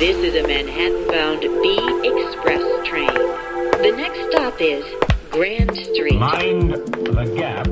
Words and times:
This 0.00 0.16
is 0.16 0.34
a 0.34 0.48
Manhattan 0.48 1.06
bound 1.08 1.42
B 1.42 1.76
Express 2.08 2.88
train. 2.88 3.12
The 3.82 3.92
next 3.94 4.30
stop 4.30 4.58
is 4.58 4.82
Grand 5.30 5.76
Street. 5.76 6.18
Mind 6.18 6.72
the 6.72 7.34
gap. 7.36 7.66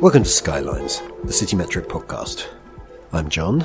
Welcome 0.00 0.24
to 0.24 0.28
Skylines, 0.28 1.00
the 1.22 1.32
City 1.32 1.54
Metric 1.54 1.86
podcast. 1.86 2.48
I'm 3.12 3.28
Jonn, 3.28 3.64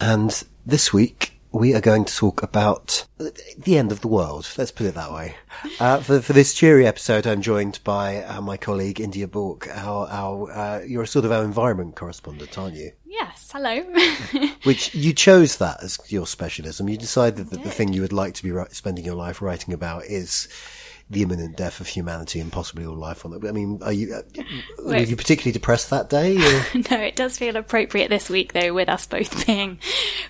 and 0.00 0.42
this 0.64 0.94
week 0.94 1.31
we 1.52 1.74
are 1.74 1.80
going 1.80 2.04
to 2.04 2.14
talk 2.14 2.42
about 2.42 3.06
the 3.18 3.76
end 3.76 3.92
of 3.92 4.00
the 4.00 4.08
world. 4.08 4.48
Let's 4.56 4.70
put 4.70 4.86
it 4.86 4.94
that 4.94 5.12
way. 5.12 5.36
Uh, 5.78 5.98
for, 6.00 6.20
for 6.20 6.32
this 6.32 6.54
cheery 6.54 6.86
episode, 6.86 7.26
I'm 7.26 7.42
joined 7.42 7.80
by 7.84 8.24
uh, 8.24 8.40
my 8.40 8.56
colleague 8.56 9.00
India 9.00 9.28
Bourke. 9.28 9.68
Our, 9.68 10.08
our 10.08 10.50
uh, 10.50 10.80
you're 10.80 11.06
sort 11.06 11.24
of 11.24 11.32
our 11.32 11.44
environment 11.44 11.94
correspondent, 11.94 12.56
aren't 12.58 12.76
you? 12.76 12.92
Yes, 13.04 13.50
hello. 13.52 13.82
Which 14.64 14.94
you 14.94 15.12
chose 15.12 15.58
that 15.58 15.82
as 15.82 15.98
your 16.08 16.26
specialism. 16.26 16.88
You 16.88 16.96
decided 16.96 17.50
that 17.50 17.62
the 17.62 17.70
thing 17.70 17.92
you 17.92 18.00
would 18.00 18.12
like 18.12 18.34
to 18.34 18.42
be 18.42 18.50
ri- 18.50 18.64
spending 18.70 19.04
your 19.04 19.14
life 19.14 19.42
writing 19.42 19.74
about 19.74 20.06
is 20.06 20.48
the 21.12 21.22
imminent 21.22 21.56
death 21.56 21.80
of 21.80 21.86
humanity 21.88 22.40
and 22.40 22.50
possibly 22.50 22.86
all 22.86 22.96
life 22.96 23.24
on 23.26 23.34
it. 23.34 23.46
I 23.46 23.52
mean, 23.52 23.80
are 23.82 23.92
you 23.92 24.14
uh, 24.14 24.22
were 24.82 24.96
you 24.96 25.14
particularly 25.14 25.52
depressed 25.52 25.90
that 25.90 26.08
day? 26.08 26.36
Or? 26.36 26.64
no, 26.90 26.96
it 27.02 27.16
does 27.16 27.36
feel 27.36 27.56
appropriate 27.56 28.08
this 28.08 28.30
week 28.30 28.54
though, 28.54 28.72
with 28.72 28.88
us 28.88 29.06
both 29.06 29.46
being 29.46 29.78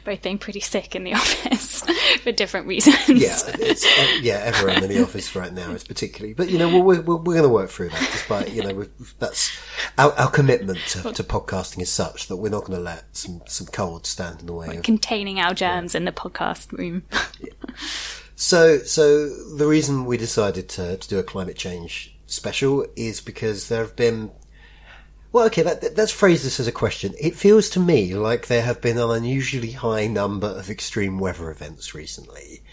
both 0.04 0.22
being 0.22 0.38
pretty 0.38 0.60
sick 0.60 0.96
in 0.96 1.04
the 1.04 1.14
office 1.14 1.82
for 2.22 2.32
different 2.32 2.66
reasons. 2.66 2.96
Yeah, 3.08 3.38
it's, 3.60 3.84
uh, 3.84 4.18
yeah, 4.20 4.40
everyone 4.44 4.82
in 4.82 4.90
the 4.90 5.02
office 5.02 5.34
right 5.36 5.52
now 5.52 5.70
is 5.70 5.84
particularly, 5.84 6.34
but 6.34 6.50
you 6.50 6.58
know, 6.58 6.68
we're, 6.80 7.00
we're, 7.00 7.16
we're 7.16 7.34
going 7.34 7.42
to 7.42 7.48
work 7.48 7.70
through 7.70 7.90
that 7.90 8.10
despite, 8.12 8.52
you 8.52 8.62
know, 8.62 8.74
we're- 8.74 8.90
that's 9.18 9.56
our, 9.98 10.12
our 10.14 10.30
commitment 10.30 10.78
to, 10.88 11.12
to 11.12 11.22
podcasting 11.22 11.80
is 11.80 11.90
such 11.90 12.26
that 12.26 12.36
we're 12.36 12.50
not 12.50 12.64
going 12.64 12.78
to 12.78 12.84
let 12.84 13.04
some, 13.16 13.40
some 13.46 13.68
cold 13.68 14.06
stand 14.06 14.40
in 14.40 14.46
the 14.46 14.52
way 14.52 14.76
of. 14.76 14.82
Containing 14.82 15.38
our 15.38 15.54
germs 15.54 15.94
in 15.94 16.04
the 16.04 16.12
podcast 16.12 16.72
room. 16.72 17.04
So, 18.42 18.78
so 18.78 19.28
the 19.28 19.68
reason 19.68 20.04
we 20.04 20.16
decided 20.16 20.68
to, 20.70 20.96
to 20.96 21.08
do 21.08 21.20
a 21.20 21.22
climate 21.22 21.56
change 21.56 22.12
special 22.26 22.84
is 22.96 23.20
because 23.20 23.68
there 23.68 23.82
have 23.82 23.94
been, 23.94 24.32
well, 25.30 25.46
okay, 25.46 25.62
that, 25.62 25.96
let's 25.96 26.10
phrase 26.10 26.42
this 26.42 26.58
as 26.58 26.66
a 26.66 26.72
question. 26.72 27.14
It 27.20 27.36
feels 27.36 27.70
to 27.70 27.80
me 27.80 28.16
like 28.16 28.48
there 28.48 28.62
have 28.62 28.80
been 28.80 28.98
an 28.98 29.10
unusually 29.10 29.70
high 29.70 30.08
number 30.08 30.48
of 30.48 30.70
extreme 30.70 31.20
weather 31.20 31.52
events 31.52 31.94
recently. 31.94 32.64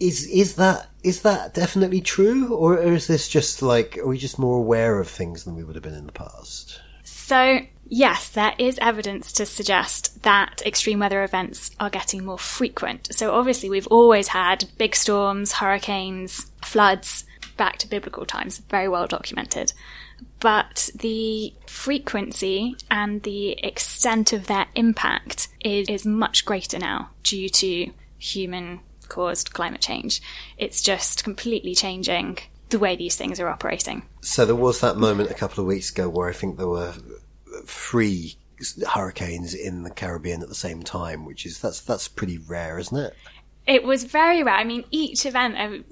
Is 0.00 0.26
is 0.28 0.54
that 0.54 0.88
is 1.02 1.20
that 1.22 1.52
definitely 1.52 2.00
true, 2.00 2.54
or 2.54 2.78
is 2.78 3.06
this 3.06 3.28
just 3.28 3.60
like 3.60 3.98
are 3.98 4.08
we 4.08 4.16
just 4.16 4.38
more 4.38 4.56
aware 4.56 4.98
of 4.98 5.08
things 5.08 5.44
than 5.44 5.54
we 5.54 5.62
would 5.62 5.76
have 5.76 5.84
been 5.84 5.92
in 5.92 6.06
the 6.06 6.12
past? 6.12 6.80
So, 7.26 7.60
yes, 7.86 8.28
there 8.28 8.54
is 8.58 8.78
evidence 8.82 9.32
to 9.32 9.46
suggest 9.46 10.24
that 10.24 10.60
extreme 10.66 10.98
weather 10.98 11.24
events 11.24 11.70
are 11.80 11.88
getting 11.88 12.26
more 12.26 12.36
frequent. 12.36 13.08
So, 13.14 13.32
obviously, 13.32 13.70
we've 13.70 13.86
always 13.86 14.28
had 14.28 14.66
big 14.76 14.94
storms, 14.94 15.52
hurricanes, 15.52 16.52
floods, 16.62 17.24
back 17.56 17.78
to 17.78 17.88
biblical 17.88 18.26
times, 18.26 18.58
very 18.58 18.90
well 18.90 19.06
documented. 19.06 19.72
But 20.40 20.90
the 20.94 21.54
frequency 21.66 22.76
and 22.90 23.22
the 23.22 23.52
extent 23.52 24.34
of 24.34 24.46
their 24.46 24.66
impact 24.74 25.48
is, 25.64 25.88
is 25.88 26.04
much 26.04 26.44
greater 26.44 26.78
now 26.78 27.08
due 27.22 27.48
to 27.48 27.90
human 28.18 28.80
caused 29.08 29.54
climate 29.54 29.80
change. 29.80 30.20
It's 30.58 30.82
just 30.82 31.24
completely 31.24 31.74
changing 31.74 32.40
the 32.74 32.78
way 32.78 32.96
these 32.96 33.16
things 33.16 33.38
are 33.38 33.48
operating. 33.48 34.02
So 34.20 34.44
there 34.44 34.56
was 34.56 34.80
that 34.80 34.96
moment 34.96 35.30
a 35.30 35.34
couple 35.34 35.62
of 35.62 35.68
weeks 35.68 35.90
ago 35.90 36.08
where 36.08 36.28
I 36.28 36.32
think 36.32 36.56
there 36.56 36.66
were 36.66 36.94
three 37.66 38.36
hurricanes 38.88 39.54
in 39.54 39.82
the 39.82 39.90
Caribbean 39.90 40.42
at 40.42 40.48
the 40.48 40.54
same 40.54 40.82
time, 40.82 41.24
which 41.24 41.44
is 41.46 41.60
that's 41.60 41.80
that's 41.80 42.08
pretty 42.08 42.38
rare, 42.38 42.78
isn't 42.78 42.96
it? 42.96 43.14
It 43.66 43.84
was 43.84 44.04
very 44.04 44.42
rare. 44.42 44.56
I 44.56 44.64
mean, 44.64 44.84
each 44.90 45.24
event, 45.24 45.56
uh, 45.56 45.82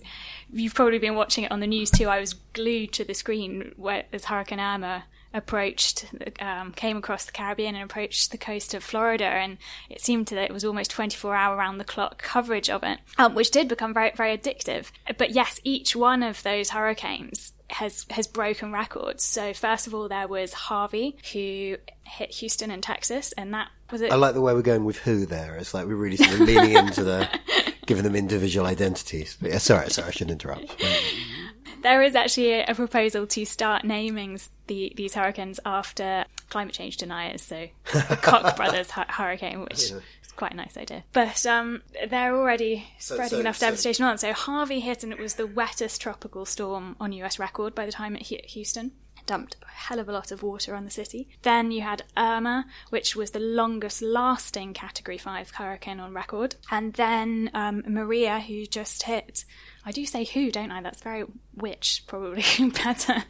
you've 0.53 0.75
probably 0.75 0.99
been 0.99 1.15
watching 1.15 1.45
it 1.45 1.53
on 1.53 1.61
the 1.61 1.67
news 1.67 1.91
too. 1.91 2.09
I 2.09 2.21
was 2.21 2.35
glued 2.35 2.93
to 2.93 3.05
the 3.05 3.15
screen 3.15 3.73
where, 3.77 4.05
as 4.13 4.27
Hurricane 4.27 4.61
Irma 4.61 5.05
approached, 5.35 6.07
um, 6.41 6.73
came 6.73 6.97
across 6.97 7.25
the 7.25 7.33
Caribbean 7.33 7.75
and 7.75 7.85
approached 7.85 8.31
the 8.31 8.39
coast 8.39 8.75
of 8.75 8.85
Florida, 8.85 9.25
and 9.25 9.59
it 9.89 10.01
seemed 10.01 10.27
that 10.27 10.45
it 10.45 10.53
was 10.53 10.65
almost 10.65 10.91
24 10.91 11.35
hour 11.35 11.57
round 11.57 11.81
the 11.81 11.85
clock 11.85 12.23
coverage 12.23 12.71
of 12.71 12.83
it, 12.83 12.99
um, 13.19 13.35
which 13.35 13.51
did 13.51 13.69
become 13.69 13.95
very, 13.95 14.13
very 14.15 14.37
addictive. 14.37 14.91
But 15.17 15.31
yes, 15.31 15.61
each 15.65 15.97
one 15.97 16.23
of 16.23 16.43
those 16.43 16.71
hurricanes 16.71 17.53
has 17.73 18.05
has 18.11 18.27
broken 18.27 18.73
records. 18.73 19.25
So 19.25 19.55
first 19.55 19.87
of 19.87 19.95
all, 19.95 20.09
there 20.09 20.29
was 20.29 20.53
Harvey, 20.53 21.17
who 21.33 21.77
hit 22.05 22.31
Houston 22.35 22.71
in 22.71 22.83
Texas, 22.83 23.33
and 23.33 23.55
that 23.55 23.69
was 23.91 24.03
it. 24.03 24.13
I 24.13 24.17
like 24.17 24.35
the 24.35 24.43
way 24.43 24.53
we're 24.53 24.63
going 24.63 24.85
with 24.85 24.99
who 24.99 25.27
there. 25.27 25.57
It's 25.57 25.73
like 25.73 25.87
we're 25.87 25.95
really 25.95 26.17
sort 26.17 26.33
of 26.33 26.41
leaning 26.41 26.77
into 26.77 27.03
the 27.03 27.29
giving 27.87 28.05
them 28.05 28.15
individual 28.15 28.67
identities. 28.67 29.37
But 29.41 29.53
yeah, 29.53 29.59
sorry, 29.59 29.91
sorry, 29.91 30.09
I 30.09 30.11
shouldn't 30.11 30.43
interrupt. 30.43 30.83
There 31.83 32.03
is 32.03 32.15
actually 32.15 32.53
a, 32.53 32.67
a 32.67 32.75
proposal 32.75 33.27
to 33.27 33.45
start 33.45 33.85
naming 33.85 34.39
the, 34.67 34.93
these 34.97 35.15
hurricanes 35.15 35.61
after 35.65 36.25
climate 36.49 36.75
change 36.75 36.97
deniers. 36.97 37.43
So 37.43 37.69
the 37.93 38.19
Koch 38.23 38.57
brothers 38.57 38.91
hu- 38.93 39.03
hurricane, 39.09 39.61
which 39.61 39.75
is 39.83 39.93
quite 40.37 40.53
a 40.53 40.57
nice 40.57 40.77
idea. 40.77 41.05
But 41.13 41.45
um, 41.47 41.83
they're 42.09 42.35
already 42.37 42.87
spreading 42.99 43.29
so- 43.29 43.41
enough 43.41 43.57
so- 43.57 43.67
devastation 43.67 44.05
on. 44.05 44.19
So 44.19 44.33
Harvey 44.33 44.81
hit, 44.81 45.03
and 45.03 45.13
it 45.13 45.19
was 45.19 45.35
the 45.35 45.47
wettest 45.47 46.01
tropical 46.01 46.45
storm 46.45 46.97
on 47.01 47.13
US 47.13 47.39
record 47.39 47.75
by 47.75 47.87
the 47.87 47.93
time 47.93 48.17
it 48.17 48.27
hit 48.29 48.47
Houston. 48.47 48.93
Dumped 49.25 49.55
a 49.63 49.69
hell 49.71 50.01
of 50.01 50.09
a 50.09 50.13
lot 50.13 50.33
of 50.33 50.43
water 50.43 50.75
on 50.75 50.85
the 50.85 50.91
city. 50.91 51.29
Then 51.43 51.71
you 51.71 51.83
had 51.83 52.03
Irma, 52.17 52.67
which 52.91 53.15
was 53.15 53.31
the 53.31 53.39
longest 53.39 54.03
lasting 54.03 54.73
Category 54.75 55.17
5 55.17 55.53
hurricane 55.53 56.01
on 56.01 56.13
record. 56.13 56.57
And 56.73 56.93
then 56.95 57.49
um, 57.55 57.85
Maria, 57.87 58.41
who 58.41 58.67
just 58.67 59.05
hit. 59.05 59.45
I 59.85 59.91
do 59.91 60.07
say 60.07 60.25
who, 60.25 60.53
don't 60.53 60.71
I? 60.71 60.81
That's 60.81 61.03
very 61.03 61.25
which, 61.55 62.05
probably 62.07 62.45
better. 62.85 63.25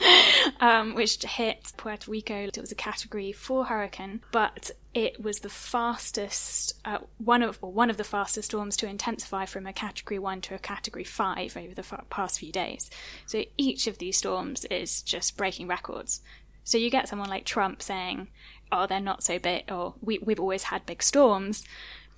um, 0.60 0.94
which 0.94 1.22
hit 1.22 1.72
Puerto 1.76 2.10
Rico. 2.10 2.34
It 2.34 2.58
was 2.58 2.72
a 2.72 2.76
Category 2.76 3.32
4 3.32 3.66
hurricane, 3.66 4.20
but 4.32 4.70
it 4.93 5.22
was 5.22 5.40
the 5.40 5.49
fastest, 5.49 6.75
uh, 6.84 6.99
one 7.16 7.43
of 7.43 7.62
one 7.62 7.88
of 7.88 7.96
the 7.96 8.04
fastest 8.04 8.50
storms 8.50 8.76
to 8.78 8.87
intensify 8.87 9.46
from 9.46 9.66
a 9.66 9.72
Category 9.72 10.19
1 10.19 10.43
to 10.43 10.54
a 10.54 10.58
Category 10.58 11.04
5 11.04 11.56
over 11.56 11.75
the 11.75 11.99
past 12.10 12.40
few 12.40 12.52
days. 12.52 12.90
So 13.26 13.44
each 13.56 13.87
of 13.87 13.96
these 13.96 14.19
storms 14.19 14.66
is 14.66 15.00
just 15.00 15.38
breaking 15.38 15.69
records. 15.69 16.20
So 16.64 16.76
you 16.78 16.90
get 16.90 17.08
someone 17.08 17.31
like 17.31 17.44
Trump 17.44 17.82
saying, 17.82 18.28
"Oh, 18.70 18.87
they're 18.87 19.00
not 19.00 19.25
so 19.25 19.38
big," 19.38 19.72
or 19.72 19.94
"We 20.00 20.19
we've 20.19 20.40
always 20.40 20.64
had 20.64 20.84
big 20.87 21.02
storms." 21.02 21.64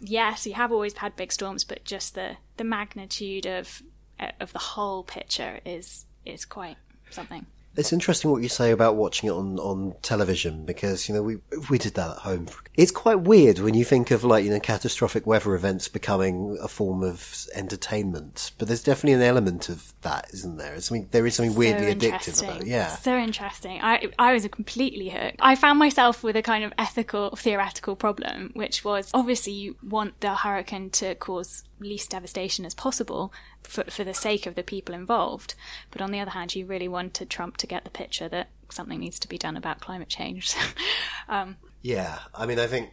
Yes, 0.01 0.45
you 0.45 0.55
have 0.55 0.73
always 0.73 0.99
had 0.99 1.17
big 1.17 1.33
storms, 1.33 1.63
but 1.65 1.85
just 1.85 2.15
the 2.15 2.37
the 2.57 2.65
magnitude 2.65 3.47
of 3.47 3.81
Uh, 4.25 4.31
of 4.41 4.53
the 4.53 4.59
whole 4.59 5.03
picture 5.03 5.61
is 5.65 6.07
is 6.25 6.45
quite 6.45 6.77
something. 7.11 7.47
It's 7.77 7.93
interesting 7.93 8.31
what 8.31 8.41
you 8.41 8.49
say 8.49 8.71
about 8.71 8.95
watching 8.95 9.29
it 9.29 9.33
on, 9.33 9.59
on 9.59 9.97
television 10.01 10.65
because, 10.65 11.09
you 11.09 11.15
know, 11.15 11.23
we, 11.23 11.39
we 11.69 11.77
did 11.77 11.95
that 11.95 12.11
at 12.11 12.17
home. 12.19 12.47
It's 12.77 12.93
quite 12.93 13.23
weird 13.23 13.59
when 13.59 13.75
you 13.75 13.85
think 13.85 14.13
of 14.13 14.23
like, 14.23 14.45
you 14.45 14.51
know, 14.51 14.61
catastrophic 14.61 15.27
weather 15.27 15.57
events 15.57 15.89
becoming 15.89 16.57
a 16.63 16.69
form 16.69 17.03
of 17.03 17.47
entertainment, 17.53 18.53
but 18.59 18.69
there's 18.69 18.83
definitely 18.83 19.15
an 19.15 19.23
element 19.23 19.69
of 19.69 19.93
that, 20.03 20.29
isn't 20.33 20.57
there? 20.57 20.75
It's, 20.75 20.93
I 20.93 20.95
mean, 20.95 21.09
there 21.11 21.27
is 21.27 21.35
something 21.35 21.57
weirdly 21.57 21.91
so 21.91 21.95
addictive 21.97 22.43
about 22.45 22.61
it. 22.61 22.69
Yeah. 22.69 22.91
So 22.91 23.17
interesting. 23.19 23.81
I 23.83 24.07
I 24.21 24.33
was 24.33 24.47
completely 24.47 25.09
hooked. 25.09 25.39
I 25.41 25.57
found 25.57 25.81
myself 25.81 26.23
with 26.23 26.37
a 26.37 26.43
kind 26.43 26.63
of 26.63 26.73
ethical 26.79 27.35
theoretical 27.35 27.97
problem, 27.97 28.53
which 28.55 28.85
was 28.85 29.11
obviously 29.13 29.53
you 29.53 29.77
want 29.83 30.21
the 30.21 30.33
hurricane 30.35 30.91
to 30.91 31.17
cause 31.17 31.65
least 31.81 32.11
devastation 32.11 32.65
as 32.65 32.75
possible 32.75 33.33
for 33.65 33.85
for 33.85 34.05
the 34.05 34.15
sake 34.15 34.47
of 34.47 34.55
the 34.55 34.63
people 34.63 34.95
involved. 34.95 35.55
But 35.91 36.01
on 36.01 36.11
the 36.11 36.21
other 36.21 36.31
hand, 36.31 36.55
you 36.55 36.67
really 36.67 36.89
wanted 36.89 37.31
Trump 37.31 37.57
to 37.59 37.67
get 37.67 37.85
the 37.85 37.91
picture 37.91 38.29
that 38.29 38.51
something 38.71 39.01
needs 39.01 39.19
to 39.21 39.29
be 39.29 39.39
done 39.39 39.57
about 39.57 39.81
climate 39.81 40.09
change. 40.09 40.55
um, 41.29 41.57
Yeah, 41.83 42.21
I 42.35 42.47
mean, 42.47 42.59
I 42.59 42.67
think 42.67 42.93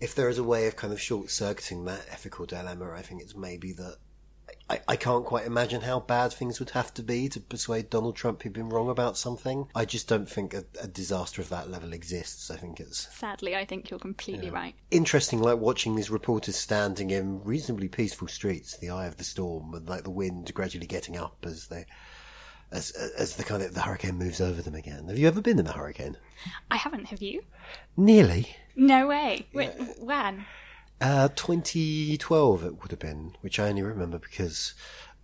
if 0.00 0.14
there 0.14 0.28
is 0.28 0.38
a 0.38 0.44
way 0.44 0.66
of 0.66 0.76
kind 0.76 0.92
of 0.92 1.00
short 1.00 1.30
circuiting 1.30 1.84
that 1.84 2.06
ethical 2.10 2.46
dilemma, 2.46 2.90
I 2.90 3.02
think 3.02 3.22
it's 3.22 3.34
maybe 3.34 3.72
that 3.74 3.96
I, 4.68 4.80
I 4.88 4.96
can't 4.96 5.24
quite 5.24 5.46
imagine 5.46 5.82
how 5.82 6.00
bad 6.00 6.32
things 6.32 6.58
would 6.58 6.70
have 6.70 6.92
to 6.94 7.02
be 7.02 7.28
to 7.28 7.40
persuade 7.40 7.88
Donald 7.88 8.16
Trump 8.16 8.42
he'd 8.42 8.52
been 8.52 8.68
wrong 8.68 8.88
about 8.88 9.16
something. 9.16 9.68
I 9.74 9.84
just 9.84 10.08
don't 10.08 10.28
think 10.28 10.54
a, 10.54 10.64
a 10.82 10.88
disaster 10.88 11.40
of 11.40 11.48
that 11.50 11.70
level 11.70 11.92
exists. 11.92 12.50
I 12.50 12.56
think 12.56 12.80
it's 12.80 13.08
sadly, 13.14 13.54
I 13.54 13.64
think 13.64 13.90
you're 13.90 14.00
completely 14.00 14.50
right. 14.50 14.74
interesting, 14.90 15.40
like 15.40 15.58
watching 15.58 15.94
these 15.94 16.10
reporters 16.10 16.56
standing 16.56 17.10
in 17.10 17.44
reasonably 17.44 17.88
peaceful 17.88 18.26
streets, 18.26 18.76
the 18.76 18.90
eye 18.90 19.06
of 19.06 19.18
the 19.18 19.24
storm, 19.24 19.72
and 19.74 19.88
like 19.88 20.02
the 20.02 20.10
wind 20.10 20.52
gradually 20.52 20.86
getting 20.86 21.16
up 21.16 21.36
as 21.44 21.68
they. 21.68 21.86
As, 22.72 22.90
as 23.16 23.36
the 23.36 23.44
kind 23.44 23.62
of 23.62 23.74
the 23.74 23.80
hurricane 23.80 24.16
moves 24.16 24.40
over 24.40 24.60
them 24.60 24.74
again. 24.74 25.06
Have 25.06 25.16
you 25.16 25.28
ever 25.28 25.40
been 25.40 25.60
in 25.60 25.68
a 25.68 25.72
hurricane? 25.72 26.16
I 26.68 26.76
haven't. 26.76 27.04
Have 27.04 27.22
you? 27.22 27.44
Nearly. 27.96 28.56
No 28.74 29.06
way. 29.06 29.46
Wait, 29.52 29.70
when? 30.00 30.44
Uh, 31.00 31.28
2012 31.28 32.64
it 32.64 32.80
would 32.82 32.90
have 32.90 33.00
been, 33.00 33.36
which 33.42 33.58
I 33.58 33.68
only 33.68 33.82
remember 33.82 34.18
because 34.18 34.74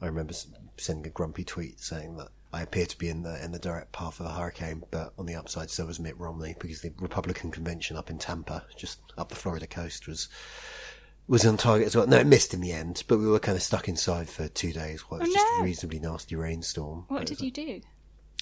I 0.00 0.06
remember 0.06 0.34
sending 0.76 1.06
a 1.06 1.10
grumpy 1.10 1.44
tweet 1.44 1.80
saying 1.80 2.16
that 2.16 2.28
I 2.52 2.60
appear 2.62 2.84
to 2.86 2.98
be 2.98 3.08
in 3.08 3.22
the 3.22 3.42
in 3.42 3.52
the 3.52 3.58
direct 3.58 3.92
path 3.92 4.20
of 4.20 4.26
a 4.26 4.30
hurricane, 4.30 4.82
but 4.90 5.14
on 5.18 5.24
the 5.26 5.34
upside 5.34 5.70
so 5.70 5.86
was 5.86 5.98
Mitt 6.00 6.18
Romney 6.18 6.54
because 6.58 6.82
the 6.82 6.92
Republican 6.98 7.50
convention 7.50 7.96
up 7.96 8.10
in 8.10 8.18
Tampa, 8.18 8.64
just 8.76 9.00
up 9.16 9.30
the 9.30 9.36
Florida 9.36 9.66
coast, 9.66 10.06
was 10.06 10.28
was 11.28 11.46
on 11.46 11.56
target 11.56 11.86
as 11.86 11.96
well. 11.96 12.06
No, 12.06 12.18
it 12.18 12.26
missed 12.26 12.52
in 12.52 12.60
the 12.60 12.72
end, 12.72 13.04
but 13.08 13.18
we 13.18 13.26
were 13.26 13.38
kind 13.38 13.56
of 13.56 13.62
stuck 13.62 13.88
inside 13.88 14.28
for 14.28 14.48
two 14.48 14.72
days 14.72 15.02
while 15.02 15.20
it 15.20 15.24
was 15.24 15.30
Oh, 15.30 15.34
just 15.34 15.46
no. 15.56 15.60
a 15.60 15.64
reasonably 15.64 16.00
nasty 16.00 16.36
rainstorm. 16.36 17.04
What 17.08 17.26
did 17.26 17.40
you 17.40 17.50
do? 17.50 17.80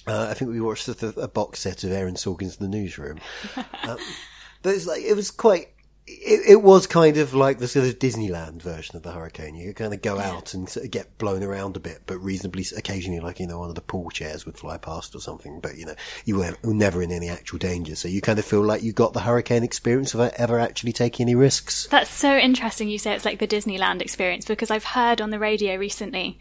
Uh, 0.07 0.27
I 0.29 0.33
think 0.33 0.51
we 0.51 0.59
watched 0.59 0.87
a, 0.87 1.07
a 1.19 1.27
box 1.27 1.59
set 1.59 1.83
of 1.83 1.91
Aaron 1.91 2.15
Sorkin's 2.15 2.57
The 2.57 2.67
Newsroom. 2.67 3.19
um, 3.55 3.97
but 4.63 4.73
it's 4.75 4.87
like, 4.87 5.03
it 5.03 5.13
was 5.15 5.29
quite, 5.29 5.67
it, 6.07 6.41
it 6.49 6.61
was 6.61 6.87
kind 6.87 7.17
of 7.17 7.33
like 7.33 7.59
the 7.59 7.67
sort 7.67 7.87
of 7.87 7.99
Disneyland 7.99 8.61
version 8.61 8.95
of 8.95 9.03
the 9.03 9.11
hurricane. 9.11 9.55
You 9.55 9.67
could 9.67 9.75
kind 9.75 9.93
of 9.93 10.01
go 10.01 10.17
out 10.17 10.53
and 10.53 10.67
sort 10.67 10.85
of 10.85 10.91
get 10.91 11.17
blown 11.17 11.43
around 11.43 11.77
a 11.77 11.79
bit, 11.79 12.01
but 12.05 12.17
reasonably, 12.17 12.65
occasionally, 12.75 13.19
like, 13.19 13.39
you 13.39 13.47
know, 13.47 13.59
one 13.59 13.69
of 13.69 13.75
the 13.75 13.81
pool 13.81 14.09
chairs 14.09 14.45
would 14.45 14.57
fly 14.57 14.77
past 14.77 15.15
or 15.15 15.19
something, 15.19 15.59
but, 15.59 15.77
you 15.77 15.85
know, 15.85 15.95
you 16.25 16.37
were 16.37 16.55
never 16.63 17.01
in 17.01 17.11
any 17.11 17.29
actual 17.29 17.59
danger. 17.59 17.95
So 17.95 18.07
you 18.07 18.21
kind 18.21 18.39
of 18.39 18.45
feel 18.45 18.61
like 18.61 18.83
you 18.83 18.93
got 18.93 19.13
the 19.13 19.21
hurricane 19.21 19.63
experience 19.63 20.13
without 20.13 20.33
ever 20.35 20.59
actually 20.59 20.93
taking 20.93 21.25
any 21.25 21.35
risks. 21.35 21.87
That's 21.87 22.09
so 22.09 22.35
interesting 22.35 22.89
you 22.89 22.97
say 22.97 23.13
it's 23.13 23.25
like 23.25 23.39
the 23.39 23.47
Disneyland 23.47 24.01
experience 24.01 24.45
because 24.45 24.71
I've 24.71 24.83
heard 24.83 25.21
on 25.21 25.29
the 25.29 25.39
radio 25.39 25.75
recently 25.75 26.39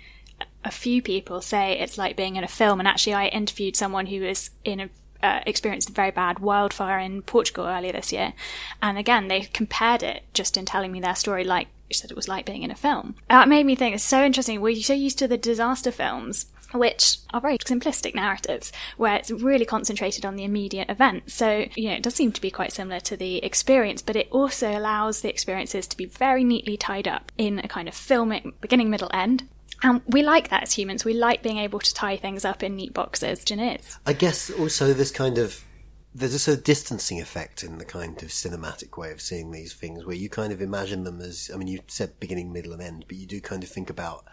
a 0.65 0.71
few 0.71 1.03
people 1.03 1.41
say 1.41 1.79
it's 1.79 1.99
like 1.99 2.17
being 2.17 2.37
in 2.37 2.45
a 2.45 2.49
film. 2.49 2.81
And 2.81 2.89
actually, 2.89 3.15
I 3.15 3.27
interviewed 3.27 3.77
someone 3.77 4.07
who 4.07 4.21
was 4.21 4.51
in 4.65 4.81
a 4.81 4.89
uh, 5.23 5.41
experienced 5.47 5.91
a 5.91 5.93
very 5.93 6.11
bad 6.11 6.39
wildfire 6.39 6.99
in 6.99 7.23
Portugal 7.23 7.67
earlier 7.67 7.93
this 7.93 8.13
year, 8.13 8.33
and 8.83 8.99
again 8.99 9.29
they 9.29 9.41
compared 9.41 10.03
it 10.03 10.23
just 10.35 10.57
in 10.57 10.65
telling 10.65 10.93
me 10.93 11.01
their 11.01 11.15
story 11.15 11.45
like 11.45 11.69
she 11.91 11.99
said 11.99 12.11
it 12.11 12.17
was 12.17 12.29
like 12.29 12.47
being 12.47 12.63
in 12.63 12.71
a 12.71 12.77
film. 12.77 13.17
That 13.29 13.49
made 13.49 13.67
me 13.67 13.75
think 13.75 13.95
it's 13.95 14.05
so 14.05 14.25
interesting. 14.25 14.61
We're 14.61 14.77
so 14.77 14.95
used 14.95 15.19
to 15.19 15.29
the 15.29 15.37
disaster 15.37 15.91
films 15.91 16.47
which 16.73 17.19
are 17.33 17.41
very 17.41 17.59
simplistic 17.59 18.15
narratives 18.15 18.73
where 18.97 19.17
it's 19.17 19.31
really 19.31 19.65
concentrated 19.65 20.25
on 20.25 20.37
the 20.37 20.45
immediate 20.45 20.89
event. 20.89 21.31
So, 21.31 21.67
you 21.75 21.89
know, 21.89 21.97
it 21.97 22.03
does 22.03 22.15
seem 22.15 22.33
to 22.33 22.41
be 22.41 22.51
quite 22.51 22.73
similar 22.73 23.01
to 23.01 23.17
the 23.17 23.43
experience, 23.45 24.03
but 24.03 24.17
it 24.17 24.29
also 24.31 24.71
allows 24.71 25.21
the 25.21 25.29
experiences 25.29 25.87
to 25.89 25.97
be 25.97 26.05
very 26.05 26.45
neatly 26.45 26.77
tied 26.77 27.09
up 27.09 27.33
in 27.37 27.59
a 27.59 27.69
kind 27.69 27.89
of 27.89 27.95
filmic 27.95 28.53
beginning, 28.61 28.91
middle, 28.91 29.11
end. 29.13 29.49
And 29.83 30.03
we 30.07 30.23
like 30.23 30.51
that 30.51 30.65
as 30.65 30.73
humans. 30.73 31.05
We 31.05 31.15
like 31.15 31.43
being 31.43 31.59
able 31.59 31.79
to 31.79 31.95
tie 31.95 32.17
things 32.17 32.45
up 32.45 32.63
in 32.63 32.77
neat 32.77 32.93
boxes. 32.93 33.45
Is. 33.51 33.99
I 34.07 34.13
guess 34.13 34.51
also 34.51 34.93
this 34.93 35.11
kind 35.11 35.39
of 35.39 35.65
there's 36.15 36.35
a 36.35 36.39
sort 36.39 36.59
of 36.59 36.65
distancing 36.65 37.21
effect 37.21 37.63
in 37.63 37.79
the 37.79 37.85
kind 37.85 38.23
of 38.23 38.29
cinematic 38.31 38.97
way 38.99 39.13
of 39.13 39.21
seeing 39.21 39.53
these 39.53 39.73
things 39.73 40.05
where 40.05 40.17
you 40.17 40.29
kind 40.29 40.53
of 40.53 40.61
imagine 40.61 41.05
them 41.05 41.21
as 41.21 41.51
I 41.53 41.57
mean 41.57 41.69
you 41.69 41.81
said 41.87 42.19
beginning, 42.21 42.53
middle 42.53 42.73
and 42.73 42.83
end, 42.83 43.05
but 43.09 43.17
you 43.17 43.27
do 43.27 43.41
kind 43.41 43.63
of 43.63 43.69
think 43.69 43.91
about 43.91 44.25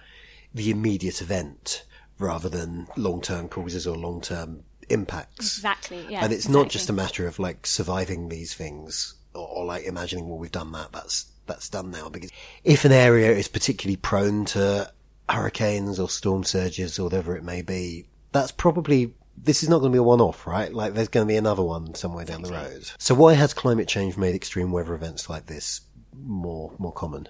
the 0.53 0.71
immediate 0.71 1.21
event 1.21 1.83
rather 2.19 2.49
than 2.49 2.87
long 2.95 3.21
term 3.21 3.47
causes 3.47 3.85
or 3.85 3.95
long 3.95 4.21
term 4.21 4.63
impacts. 4.89 5.57
Exactly. 5.57 6.05
Yeah. 6.09 6.23
and 6.23 6.33
it's 6.33 6.47
not 6.47 6.69
just 6.69 6.89
a 6.89 6.93
matter 6.93 7.27
of 7.27 7.39
like 7.39 7.65
surviving 7.65 8.29
these 8.29 8.53
things 8.53 9.15
or, 9.33 9.47
or 9.47 9.65
like 9.65 9.85
imagining 9.85 10.27
well 10.27 10.37
we've 10.37 10.51
done 10.51 10.71
that 10.71 10.91
that's 10.91 11.25
that's 11.45 11.69
done 11.69 11.91
now 11.91 12.09
because 12.09 12.31
if 12.63 12.85
an 12.85 12.91
area 12.91 13.31
is 13.31 13.47
particularly 13.47 13.95
prone 13.95 14.45
to 14.45 14.91
hurricanes 15.29 15.99
or 15.99 16.09
storm 16.09 16.43
surges 16.43 16.99
or 16.99 17.03
whatever 17.03 17.35
it 17.35 17.43
may 17.43 17.61
be 17.61 18.07
that's 18.31 18.51
probably 18.51 19.13
this 19.37 19.61
is 19.61 19.69
not 19.69 19.79
going 19.79 19.91
to 19.91 19.95
be 19.95 19.99
a 19.99 20.03
one-off 20.03 20.47
right? 20.47 20.73
Like 20.73 20.93
there's 20.93 21.09
going 21.09 21.27
to 21.27 21.31
be 21.31 21.37
another 21.37 21.63
one 21.63 21.93
somewhere 21.95 22.25
down 22.25 22.41
the 22.41 22.51
road. 22.51 22.89
So 22.97 23.13
why 23.13 23.33
has 23.33 23.53
climate 23.53 23.87
change 23.87 24.17
made 24.17 24.35
extreme 24.35 24.71
weather 24.71 24.95
events 24.95 25.29
like 25.29 25.45
this 25.45 25.81
more 26.13 26.73
more 26.79 26.91
common? 26.91 27.27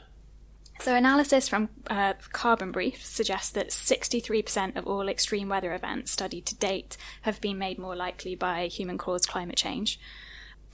So, 0.80 0.94
analysis 0.96 1.50
from 1.50 1.70
uh, 1.90 2.14
Carbon 2.32 2.72
Brief 2.72 3.04
suggests 3.04 3.50
that 3.52 3.70
63% 3.70 4.76
of 4.76 4.86
all 4.86 5.10
extreme 5.10 5.50
weather 5.50 5.74
events 5.74 6.12
studied 6.12 6.46
to 6.46 6.56
date 6.56 6.98
have 7.24 7.42
been 7.42 7.58
made 7.58 7.80
more 7.80 7.96
likely 7.96 8.36
by 8.36 8.68
human 8.68 8.98
caused 8.98 9.28
climate 9.28 9.58
change. 9.58 10.00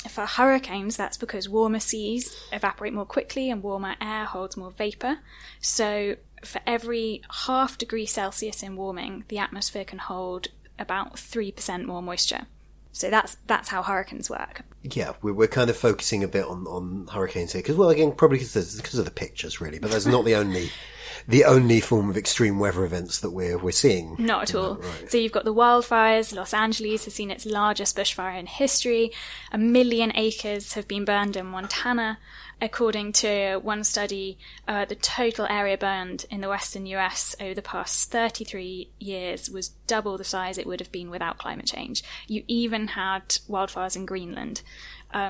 For 0.10 0.26
hurricanes, 0.26 0.98
that's 0.98 1.18
because 1.18 1.48
warmer 1.48 1.80
seas 1.80 2.36
evaporate 2.52 2.94
more 2.94 3.06
quickly 3.06 3.50
and 3.50 3.64
warmer 3.64 3.96
air 4.02 4.26
holds 4.26 4.58
more 4.58 4.72
vapour. 4.72 5.20
So, 5.62 6.18
for 6.44 6.62
every 6.68 7.22
half 7.46 7.78
degree 7.78 8.06
Celsius 8.06 8.62
in 8.64 8.76
warming, 8.76 9.24
the 9.30 9.38
atmosphere 9.38 9.86
can 9.86 10.00
hold 10.00 10.50
about 10.78 11.16
3% 11.16 11.86
more 11.86 12.02
moisture. 12.02 12.48
So, 12.94 13.10
that's, 13.10 13.36
that's 13.48 13.70
how 13.70 13.84
hurricanes 13.84 14.30
work. 14.30 14.62
yeah 14.84 15.14
we're, 15.22 15.34
we're 15.34 15.48
kind 15.48 15.70
of 15.70 15.76
focusing 15.76 16.24
a 16.24 16.28
bit 16.28 16.46
on, 16.46 16.66
on 16.68 17.08
hurricanes 17.12 17.52
here 17.52 17.62
because 17.62 17.76
well 17.76 17.90
again 17.90 18.12
probably 18.12 18.38
because 18.38 18.76
because 18.78 19.00
of 19.00 19.06
the 19.06 19.12
pictures 19.12 19.60
really 19.60 19.80
but 19.80 19.92
that's 19.92 20.06
not 20.06 20.26
the 20.26 20.36
only 20.36 20.70
the 21.28 21.46
only 21.46 21.80
form 21.80 22.10
of 22.10 22.18
extreme 22.18 22.60
weather 22.60 22.84
events 22.84 23.20
that 23.22 23.32
we're 23.32 23.58
we're 23.58 23.72
seeing 23.72 24.16
Not 24.20 24.44
at 24.44 24.56
all. 24.56 24.82
So 25.08 25.18
you've 25.18 25.32
got 25.32 25.46
the 25.46 25.54
wildfires. 25.54 26.36
Los 26.36 26.54
Angeles 26.54 27.06
has 27.06 27.14
seen 27.14 27.32
its 27.32 27.46
largest 27.46 27.96
bushfire 27.96 28.38
in 28.38 28.46
history. 28.46 29.12
A 29.52 29.58
million 29.58 30.12
acres 30.16 30.74
have 30.74 30.88
been 30.88 31.06
burned 31.06 31.36
in 31.38 31.46
Montana. 31.46 32.20
According 32.62 33.14
to 33.14 33.58
one 33.58 33.84
study, 33.84 34.38
uh, 34.68 34.86
the 34.86 34.96
total 34.96 35.46
area 35.50 35.78
burned 35.78 36.26
in 36.30 36.42
the 36.42 36.50
western 36.50 36.86
US 36.88 37.36
over 37.40 37.54
the 37.54 37.62
past 37.62 38.12
33 38.12 38.90
years 39.00 39.50
was 39.50 39.70
double 39.88 40.18
the 40.18 40.24
size 40.24 40.58
it 40.58 40.66
would 40.66 40.80
have 40.80 40.92
been 40.92 41.10
without 41.10 41.38
climate 41.38 41.66
change. 41.66 42.04
You 42.28 42.44
even 42.48 42.90
had 42.90 43.28
wildfires 43.50 43.96
in 43.96 44.06
Greenland. 44.06 44.62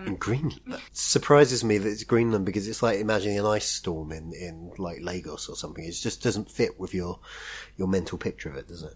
in 0.07 0.15
Greenland. 0.15 0.61
That 0.67 0.81
surprises 0.91 1.63
me 1.63 1.77
that 1.77 1.89
it's 1.89 2.03
Greenland 2.03 2.45
because 2.45 2.67
it's 2.67 2.83
like 2.83 2.99
imagining 2.99 3.39
an 3.39 3.45
ice 3.45 3.67
storm 3.67 4.11
in, 4.11 4.33
in 4.33 4.71
like 4.77 5.01
Lagos 5.01 5.49
or 5.49 5.55
something. 5.55 5.83
It 5.83 5.91
just 5.91 6.23
doesn't 6.23 6.51
fit 6.51 6.79
with 6.79 6.93
your 6.93 7.19
your 7.77 7.87
mental 7.87 8.17
picture 8.17 8.49
of 8.49 8.55
it, 8.55 8.67
does 8.67 8.83
it? 8.83 8.93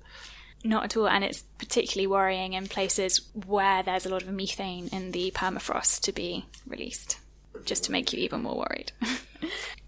Not 0.63 0.85
at 0.85 0.97
all, 0.97 1.07
and 1.07 1.23
it's 1.23 1.43
particularly 1.59 2.07
worrying 2.07 2.53
in 2.53 2.67
places 2.67 3.21
where 3.45 3.83
there's 3.83 4.05
a 4.05 4.09
lot 4.09 4.23
of 4.23 4.29
methane 4.29 4.87
in 4.87 5.11
the 5.11 5.31
permafrost 5.31 6.01
to 6.01 6.11
be 6.11 6.45
released, 6.65 7.19
just 7.65 7.83
to 7.85 7.91
make 7.91 8.13
you 8.13 8.19
even 8.19 8.43
more 8.43 8.57
worried. 8.57 8.91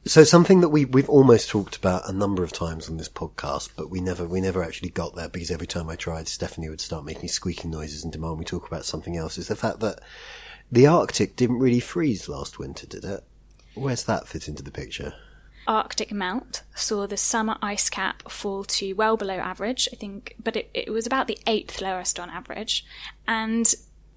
So 0.05 0.23
something 0.23 0.61
that 0.61 0.69
we 0.69 0.85
we've 0.85 1.09
almost 1.09 1.49
talked 1.49 1.75
about 1.75 2.09
a 2.09 2.13
number 2.13 2.41
of 2.41 2.53
times 2.53 2.89
on 2.89 2.97
this 2.97 3.09
podcast, 3.09 3.71
but 3.75 3.89
we 3.89 3.99
never 3.99 4.25
we 4.25 4.39
never 4.39 4.63
actually 4.63 4.89
got 4.89 5.15
there 5.15 5.29
because 5.29 5.51
every 5.51 5.67
time 5.67 5.89
I 5.89 5.95
tried, 5.97 6.27
Stephanie 6.27 6.69
would 6.69 6.81
start 6.81 7.05
making 7.05 7.29
squeaking 7.29 7.69
noises 7.69 8.03
and 8.03 8.11
demand 8.11 8.39
we 8.39 8.45
talk 8.45 8.65
about 8.65 8.85
something 8.85 9.17
else. 9.17 9.37
Is 9.37 9.49
the 9.49 9.55
fact 9.55 9.81
that 9.81 9.99
the 10.71 10.87
Arctic 10.87 11.35
didn't 11.35 11.59
really 11.59 11.81
freeze 11.81 12.29
last 12.29 12.57
winter, 12.57 12.87
did 12.87 13.03
it? 13.03 13.23
Where's 13.75 14.03
that 14.05 14.27
fit 14.27 14.47
into 14.47 14.63
the 14.63 14.71
picture? 14.71 15.13
Arctic 15.67 16.11
melt 16.11 16.63
saw 16.73 17.05
the 17.05 17.17
summer 17.17 17.57
ice 17.61 17.89
cap 17.89 18.31
fall 18.31 18.63
to 18.63 18.93
well 18.93 19.17
below 19.17 19.35
average, 19.35 19.89
I 19.91 19.95
think, 19.95 20.33
but 20.41 20.55
it, 20.55 20.71
it 20.73 20.91
was 20.91 21.05
about 21.05 21.27
the 21.27 21.37
eighth 21.45 21.81
lowest 21.81 22.19
on 22.19 22.29
average. 22.29 22.85
And 23.27 23.71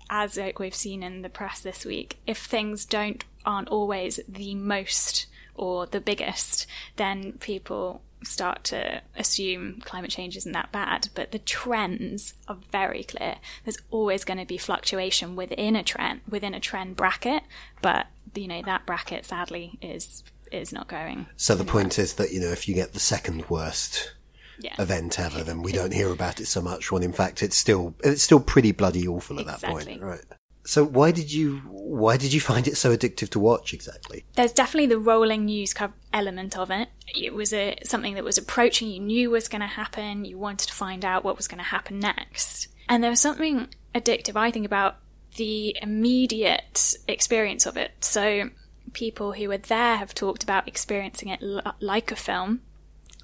as 0.09 0.37
like 0.37 0.59
we've 0.59 0.75
seen 0.75 1.02
in 1.02 1.23
the 1.23 1.28
press 1.28 1.61
this 1.61 1.85
week, 1.85 2.18
if 2.26 2.38
things 2.38 2.85
don't 2.85 3.25
aren't 3.45 3.69
always 3.69 4.21
the 4.29 4.55
most 4.55 5.27
or 5.55 5.87
the 5.87 6.01
biggest, 6.01 6.67
then 6.97 7.33
people 7.35 8.03
start 8.25 8.63
to 8.65 9.03
assume 9.17 9.81
climate 9.85 10.11
change 10.11 10.37
isn't 10.37 10.53
that 10.53 10.71
bad, 10.73 11.09
but 11.15 11.33
the 11.33 11.39
trends 11.41 12.35
are 12.49 12.57
very 12.71 13.03
clear. 13.03 13.37
There's 13.65 13.79
always 13.91 14.25
going 14.25 14.39
to 14.39 14.47
be 14.47 14.59
fluctuation 14.59 15.35
within 15.37 15.77
a 15.77 15.83
trend, 15.83 16.21
within 16.29 16.55
a 16.55 16.61
trend 16.61 16.97
bracket, 16.97 17.43
but 17.81 18.07
you 18.35 18.49
know 18.49 18.63
that 18.63 18.87
bracket 18.87 19.27
sadly 19.27 19.79
is 19.83 20.23
is 20.51 20.73
not 20.73 20.89
going. 20.89 21.27
So 21.37 21.55
the 21.55 21.65
point 21.65 21.99
is 21.99 22.15
that 22.15 22.33
you 22.33 22.41
know 22.41 22.51
if 22.51 22.69
you 22.69 22.75
get 22.75 22.93
the 22.93 23.01
second 23.01 23.49
worst 23.49 24.13
Yeah. 24.59 24.81
event 24.81 25.19
ever, 25.19 25.43
then 25.43 25.63
we 25.63 25.73
don't 25.73 25.93
hear 25.93 26.13
about 26.13 26.41
it 26.41 26.47
so 26.47 26.63
much. 26.63 26.93
When 26.93 27.03
in 27.03 27.13
fact 27.13 27.43
it's 27.43 27.57
still 27.57 27.95
it's 28.05 28.23
still 28.23 28.41
pretty 28.41 28.73
bloody 28.73 29.07
awful 29.09 29.41
at 29.41 29.47
that 29.47 29.63
point, 29.63 30.01
right? 30.01 30.21
So 30.64 30.85
why 30.85 31.11
did 31.11 31.33
you 31.33 31.59
why 31.66 32.16
did 32.16 32.33
you 32.33 32.40
find 32.40 32.69
it 32.69 32.76
so 32.76 32.97
addictive 32.97 33.28
to 33.31 33.40
watch 33.40 33.75
exactly? 33.75 34.25
there's 34.35 34.52
definitely 34.52 34.87
the 34.87 34.99
rolling 34.99 35.45
news 35.47 35.75
co- 35.75 35.92
element 36.12 36.57
of 36.57 36.71
it. 36.71 36.88
It 37.14 37.35
was 37.35 37.52
a 37.52 37.76
something 37.85 38.14
that 38.14 38.25
was 38.25 38.38
approaching. 38.38 38.88
You 38.88 39.00
knew 39.00 39.31
was 39.31 39.49
going 39.49 39.61
to 39.61 39.66
happen. 39.66 40.25
You 40.25 40.38
wanted 40.38 40.69
to 40.69 40.75
find 40.75 41.04
out 41.04 41.25
what 41.25 41.37
was 41.37 41.49
going 41.49 41.59
to 41.59 41.64
happen 41.64 41.99
next. 41.99 42.69
And 42.88 43.02
there 43.02 43.11
was 43.11 43.21
something 43.21 43.69
addictive, 43.95 44.37
I 44.37 44.50
think, 44.50 44.66
about 44.66 44.97
the 45.37 45.76
immediate 45.83 46.95
experience 47.09 47.66
of 47.66 47.76
it. 47.76 47.92
So 48.00 48.50
people 48.92 49.33
who 49.33 49.49
were 49.49 49.59
there 49.59 49.97
have 49.97 50.14
talked 50.14 50.42
about 50.42 50.69
experiencing 50.69 51.28
it 51.28 51.40
l- 51.42 51.75
like 51.81 52.11
a 52.12 52.16
film. 52.16 52.61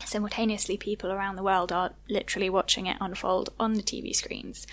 Simultaneously, 0.04 0.76
people 0.76 1.10
around 1.12 1.36
the 1.36 1.42
world 1.42 1.72
are 1.72 1.92
literally 2.08 2.48
watching 2.48 2.86
it 2.86 2.96
unfold 3.00 3.50
on 3.58 3.74
the 3.74 3.82
TV 3.82 4.14
screens. 4.14 4.66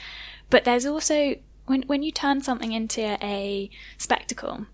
But 0.50 0.64
there's 0.64 0.86
also 0.86 1.36
when 1.66 1.84
when 1.84 2.04
you 2.04 2.12
turn 2.12 2.42
something 2.42 2.72
into 2.72 3.02
a 3.24 3.70
spectacle, 3.98 4.66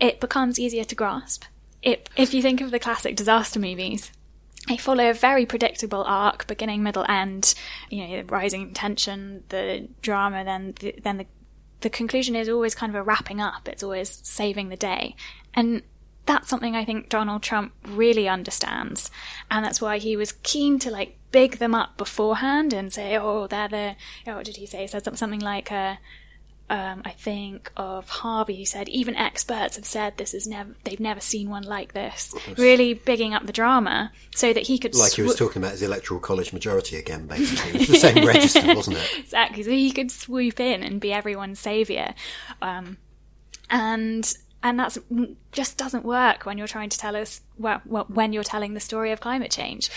it 0.00 0.20
becomes 0.20 0.58
easier 0.58 0.84
to 0.84 0.94
grasp. 0.94 1.44
It, 1.82 2.08
if 2.16 2.34
you 2.34 2.42
think 2.42 2.60
of 2.60 2.70
the 2.70 2.78
classic 2.78 3.14
disaster 3.14 3.60
movies, 3.60 4.10
they 4.68 4.76
follow 4.76 5.10
a 5.10 5.14
very 5.14 5.46
predictable 5.46 6.02
arc, 6.04 6.46
beginning, 6.46 6.82
middle, 6.82 7.04
end. 7.08 7.54
You 7.88 8.06
know, 8.06 8.16
the 8.16 8.24
rising 8.24 8.72
tension, 8.74 9.44
the 9.48 9.88
drama, 10.02 10.44
then 10.44 10.74
the, 10.80 10.94
then 11.02 11.18
the 11.18 11.26
the 11.80 11.90
conclusion 11.90 12.34
is 12.34 12.48
always 12.48 12.74
kind 12.74 12.90
of 12.90 12.96
a 12.96 13.02
wrapping 13.02 13.40
up. 13.40 13.68
It's 13.68 13.82
always 13.82 14.20
saving 14.24 14.68
the 14.68 14.76
day, 14.76 15.14
and 15.54 15.82
that's 16.28 16.48
something 16.48 16.76
I 16.76 16.84
think 16.84 17.08
Donald 17.08 17.42
Trump 17.42 17.72
really 17.86 18.28
understands, 18.28 19.10
and 19.50 19.64
that's 19.64 19.80
why 19.80 19.96
he 19.96 20.14
was 20.14 20.32
keen 20.42 20.78
to 20.80 20.90
like 20.90 21.16
big 21.30 21.56
them 21.56 21.74
up 21.74 21.96
beforehand 21.96 22.74
and 22.74 22.92
say, 22.92 23.16
"Oh, 23.16 23.46
they're 23.46 23.68
the." 23.68 23.96
Oh, 24.26 24.36
what 24.36 24.44
did 24.44 24.58
he 24.58 24.66
say? 24.66 24.82
He 24.82 24.86
said 24.86 25.04
something 25.16 25.40
like, 25.40 25.72
uh, 25.72 25.96
um, 26.68 27.00
I 27.06 27.12
think 27.12 27.72
of 27.78 28.10
Harvey 28.10 28.56
who 28.56 28.66
said 28.66 28.90
even 28.90 29.16
experts 29.16 29.76
have 29.76 29.86
said 29.86 30.18
this 30.18 30.34
is 30.34 30.46
never 30.46 30.74
they've 30.84 31.00
never 31.00 31.20
seen 31.20 31.48
one 31.48 31.62
like 31.62 31.94
this. 31.94 32.34
Really 32.58 32.92
bigging 32.92 33.32
up 33.32 33.46
the 33.46 33.52
drama 33.52 34.12
so 34.34 34.52
that 34.52 34.66
he 34.66 34.78
could 34.78 34.94
Like 34.94 35.14
he 35.14 35.22
was 35.22 35.34
talking 35.34 35.62
about 35.62 35.72
his 35.72 35.82
electoral 35.82 36.20
college 36.20 36.52
majority 36.52 36.96
again, 36.96 37.26
basically. 37.26 37.70
It 37.70 37.78
was 37.78 37.88
the 37.88 37.96
same 37.96 38.26
register, 38.26 38.66
wasn't 38.74 38.98
it? 38.98 39.18
exactly 39.18 39.62
so 39.62 39.70
he 39.70 39.90
could 39.92 40.10
swoop 40.10 40.60
in 40.60 40.82
and 40.82 41.00
be 41.00 41.10
everyone's 41.10 41.58
savior, 41.58 42.14
um, 42.60 42.98
and 43.70 44.36
and 44.62 44.78
that's 44.78 44.98
mm, 44.98 45.34
just 45.52 45.76
doesn't 45.76 46.04
work 46.04 46.46
when 46.46 46.58
you're 46.58 46.66
trying 46.66 46.88
to 46.88 46.98
tell 46.98 47.16
us 47.16 47.40
well, 47.58 47.80
well 47.86 48.06
when 48.08 48.32
you're 48.32 48.44
telling 48.44 48.74
the 48.74 48.80
story 48.80 49.12
of 49.12 49.20
climate 49.20 49.50
change. 49.50 49.90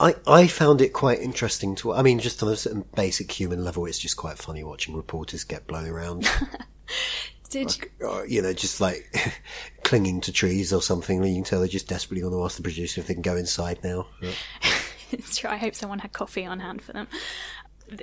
I, 0.00 0.14
I 0.26 0.46
found 0.46 0.80
it 0.80 0.92
quite 0.92 1.20
interesting 1.20 1.74
to. 1.76 1.92
I 1.92 2.02
mean, 2.02 2.20
just 2.20 2.42
on 2.42 2.48
a 2.48 2.56
certain 2.56 2.84
basic 2.94 3.32
human 3.32 3.64
level, 3.64 3.84
it's 3.86 3.98
just 3.98 4.16
quite 4.16 4.38
funny 4.38 4.62
watching 4.62 4.94
reporters 4.94 5.42
get 5.42 5.66
blown 5.66 5.88
around. 5.88 6.28
Did 7.50 7.76
you, 7.78 8.06
or, 8.06 8.26
you 8.26 8.42
know, 8.42 8.52
just 8.52 8.80
like 8.80 9.10
clinging 9.82 10.20
to 10.22 10.32
trees 10.32 10.72
or 10.72 10.82
something. 10.82 11.24
You 11.24 11.34
can 11.34 11.44
tell 11.44 11.60
they're 11.60 11.68
just 11.68 11.88
desperately 11.88 12.20
going 12.20 12.34
to 12.34 12.44
ask 12.44 12.56
the 12.56 12.62
producer 12.62 13.00
if 13.00 13.06
they 13.06 13.14
can 13.14 13.22
go 13.22 13.36
inside 13.36 13.82
now. 13.82 14.06
it's 15.10 15.38
true. 15.38 15.50
I 15.50 15.56
hope 15.56 15.74
someone 15.74 16.00
had 16.00 16.12
coffee 16.12 16.44
on 16.44 16.60
hand 16.60 16.82
for 16.82 16.92
them. 16.92 17.08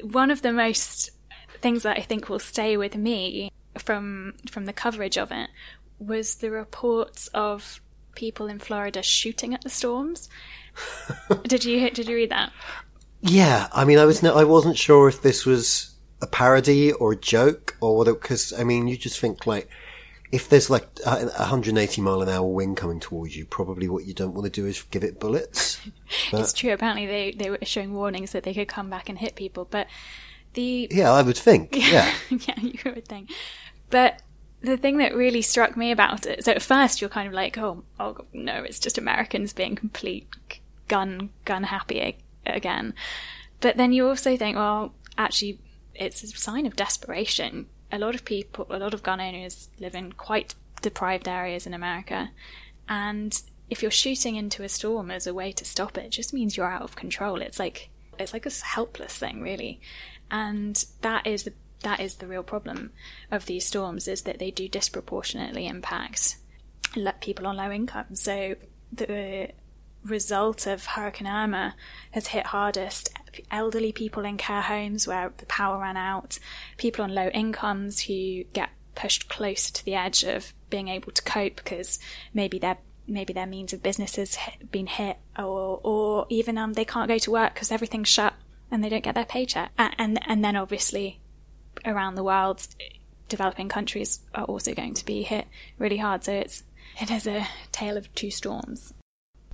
One 0.02 0.32
of 0.32 0.42
the 0.42 0.52
most 0.52 1.12
things 1.62 1.84
that 1.84 1.98
I 1.98 2.02
think 2.02 2.28
will 2.28 2.40
stay 2.40 2.76
with 2.76 2.96
me 2.96 3.52
from 3.78 4.34
from 4.50 4.66
the 4.66 4.74
coverage 4.74 5.18
of 5.18 5.32
it 5.32 5.50
was 6.00 6.36
the 6.36 6.52
reports 6.52 7.28
of 7.34 7.82
people 8.16 8.48
in 8.48 8.60
Florida 8.60 9.04
shooting 9.04 9.54
at 9.54 9.62
the 9.62 9.70
storms. 9.70 10.30
did 11.44 11.64
you 11.64 11.90
did 11.90 12.08
you 12.08 12.16
read 12.16 12.32
that? 12.32 12.52
Yeah, 13.22 13.68
I 13.74 13.86
mean, 13.86 13.98
I 13.98 14.06
was 14.06 14.22
no, 14.22 14.36
I 14.36 14.44
wasn't 14.44 14.78
sure 14.78 15.08
if 15.08 15.22
this 15.22 15.46
was 15.46 15.96
a 16.22 16.28
parody 16.28 16.92
or 16.92 17.14
a 17.14 17.16
joke 17.16 17.76
or 17.82 17.98
whether 17.98 18.14
because 18.14 18.54
I 18.54 18.64
mean, 18.64 18.88
you 18.88 18.98
just 18.98 19.20
think 19.20 19.48
like 19.48 19.70
if 20.32 20.50
there's 20.50 20.70
like 20.70 20.88
a 21.06 21.26
180 21.26 22.02
mile 22.02 22.22
an 22.22 22.30
hour 22.30 22.46
wind 22.46 22.78
coming 22.78 23.00
towards 23.00 23.36
you, 23.36 23.46
probably 23.46 23.88
what 23.88 24.06
you 24.06 24.14
don't 24.14 24.34
want 24.34 24.46
to 24.46 24.50
do 24.50 24.68
is 24.68 24.82
give 24.84 25.04
it 25.04 25.20
bullets. 25.20 25.80
It's 26.32 26.54
true. 26.54 26.72
Apparently, 26.72 27.06
they 27.06 27.32
they 27.32 27.50
were 27.50 27.60
showing 27.64 27.94
warnings 27.94 28.32
that 28.34 28.44
they 28.44 28.54
could 28.54 28.68
come 28.68 28.90
back 28.90 29.10
and 29.10 29.18
hit 29.18 29.36
people, 29.36 29.66
but 29.66 29.88
the 30.54 30.88
Yeah, 30.92 31.12
I 31.12 31.22
would 31.22 31.38
think. 31.38 31.76
Yeah. 31.76 32.14
yeah, 32.30 32.60
you 32.60 32.78
would 32.86 33.08
think. 33.08 33.32
But 33.90 34.22
the 34.66 34.78
thing 34.78 34.98
that 34.98 35.16
really 35.16 35.42
struck 35.42 35.78
me 35.78 35.92
about 35.92 36.26
it, 36.26 36.44
so 36.44 36.52
at 36.52 36.62
first 36.62 37.02
you're 37.02 37.10
kind 37.10 37.28
of 37.28 37.34
like, 37.34 37.58
oh, 37.58 37.84
oh 38.00 38.18
no, 38.34 38.64
it's 38.64 38.80
just 38.80 38.98
Americans 38.98 39.54
being 39.54 39.76
complete 39.76 40.28
gun 40.88 41.30
gun 41.46 41.64
happy 41.64 42.18
again. 42.46 42.94
But 43.62 43.78
then 43.78 43.94
you 43.94 44.08
also 44.08 44.38
think, 44.38 44.58
well, 44.58 44.94
actually, 45.18 45.60
it's 45.94 46.24
a 46.24 46.28
sign 46.28 46.66
of 46.66 46.76
desperation. 46.76 47.68
A 47.92 48.00
lot 48.00 48.16
of 48.16 48.26
people, 48.26 48.68
a 48.70 48.80
lot 48.80 48.94
of 48.94 49.04
gun 49.04 49.22
owners 49.22 49.70
live 49.80 49.96
in 49.96 50.12
quite 50.14 50.56
deprived 50.82 51.28
areas 51.28 51.66
in 51.66 51.74
America, 51.74 52.32
and 52.90 53.42
if 53.70 53.82
you're 53.82 53.92
shooting 53.92 54.36
into 54.36 54.64
a 54.64 54.70
storm 54.70 55.10
as 55.10 55.26
a 55.26 55.34
way 55.34 55.52
to 55.52 55.66
stop 55.66 55.98
it, 55.98 56.06
it 56.06 56.12
just 56.12 56.34
means 56.34 56.56
you're 56.56 56.72
out 56.72 56.84
of 56.84 56.96
control. 56.96 57.42
It's 57.42 57.60
like 57.60 57.90
it's 58.20 58.34
like 58.34 58.46
a 58.46 58.52
helpless 58.52 59.18
thing, 59.18 59.42
really, 59.42 59.80
and 60.30 60.86
that 61.02 61.26
is 61.26 61.44
the 61.44 61.54
that 61.86 62.00
is 62.00 62.16
the 62.16 62.28
real 62.28 62.44
problem 62.44 62.92
of 63.32 63.46
these 63.46 63.66
storms 63.66 64.08
is 64.08 64.24
that 64.24 64.40
they 64.40 64.52
do 64.52 64.68
disproportionately 64.68 65.68
impact 65.68 66.38
people 67.22 67.46
on 67.46 67.58
low 67.58 67.72
income. 67.72 68.16
So 68.16 68.56
the 68.92 69.52
result 70.04 70.66
of 70.66 70.86
Hurricane 70.86 71.28
Irma 71.28 71.76
has 72.12 72.28
hit 72.28 72.48
hardest 72.48 73.10
elderly 73.52 73.92
people 73.92 74.26
in 74.26 74.38
care 74.38 74.62
homes 74.62 75.08
where 75.08 75.32
the 75.38 75.46
power 75.46 75.80
ran 75.80 75.96
out, 75.96 76.40
people 76.78 77.04
on 77.04 77.14
low 77.14 77.28
incomes 77.28 78.02
who 78.02 78.44
get 78.54 78.70
pushed 78.96 79.30
closer 79.30 79.72
to 79.74 79.86
the 79.86 79.94
edge 79.94 80.24
of 80.24 80.54
being 80.70 80.88
able 80.88 81.12
to 81.12 81.22
cope 81.22 81.58
because 81.58 82.00
maybe 82.34 82.58
their 82.58 82.78
maybe 83.08 83.34
their 83.34 83.46
means 83.46 83.74
of 83.74 83.84
business 83.84 84.16
has 84.16 84.36
hit, 84.36 84.72
been 84.72 84.88
hit 84.88 85.18
or 85.38 85.80
or 85.84 86.26
even 86.30 86.58
um 86.58 86.74
they 86.74 86.86
can't 86.86 87.08
go 87.08 87.20
to 87.20 87.30
work 87.30 87.54
because 87.54 87.72
everything's 87.72 88.08
shut 88.08 88.34
and 88.72 88.84
they 88.84 88.90
don't 88.90 89.04
get 89.04 89.14
their 89.14 89.26
paycheck 89.26 89.70
and, 89.78 90.20
and 90.26 90.44
then 90.44 90.56
obviously 90.56 91.20
around 91.86 92.16
the 92.16 92.24
world 92.24 92.68
developing 93.28 93.68
countries 93.68 94.20
are 94.34 94.46
also 94.46 94.74
going 94.74 94.94
to 94.94 95.06
be 95.06 95.24
hit 95.24 95.48
really 95.80 95.98
hard 95.98 96.24
so 96.24 96.32
it's 96.32 96.64
it 97.02 97.12
is 97.12 97.28
a 97.28 97.48
tale 97.72 97.98
of 97.98 98.14
two 98.16 98.32
storms 98.32 98.94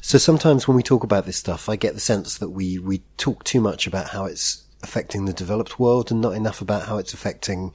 So 0.01 0.17
sometimes 0.17 0.67
when 0.67 0.75
we 0.75 0.83
talk 0.83 1.03
about 1.03 1.25
this 1.25 1.37
stuff, 1.37 1.69
I 1.69 1.75
get 1.75 1.93
the 1.93 1.99
sense 1.99 2.39
that 2.39 2.49
we, 2.49 2.79
we 2.79 3.03
talk 3.17 3.43
too 3.43 3.61
much 3.61 3.85
about 3.85 4.09
how 4.09 4.25
it's 4.25 4.63
affecting 4.81 5.25
the 5.25 5.33
developed 5.33 5.79
world 5.79 6.11
and 6.11 6.19
not 6.19 6.33
enough 6.33 6.59
about 6.59 6.87
how 6.87 6.97
it's 6.97 7.13
affecting 7.13 7.73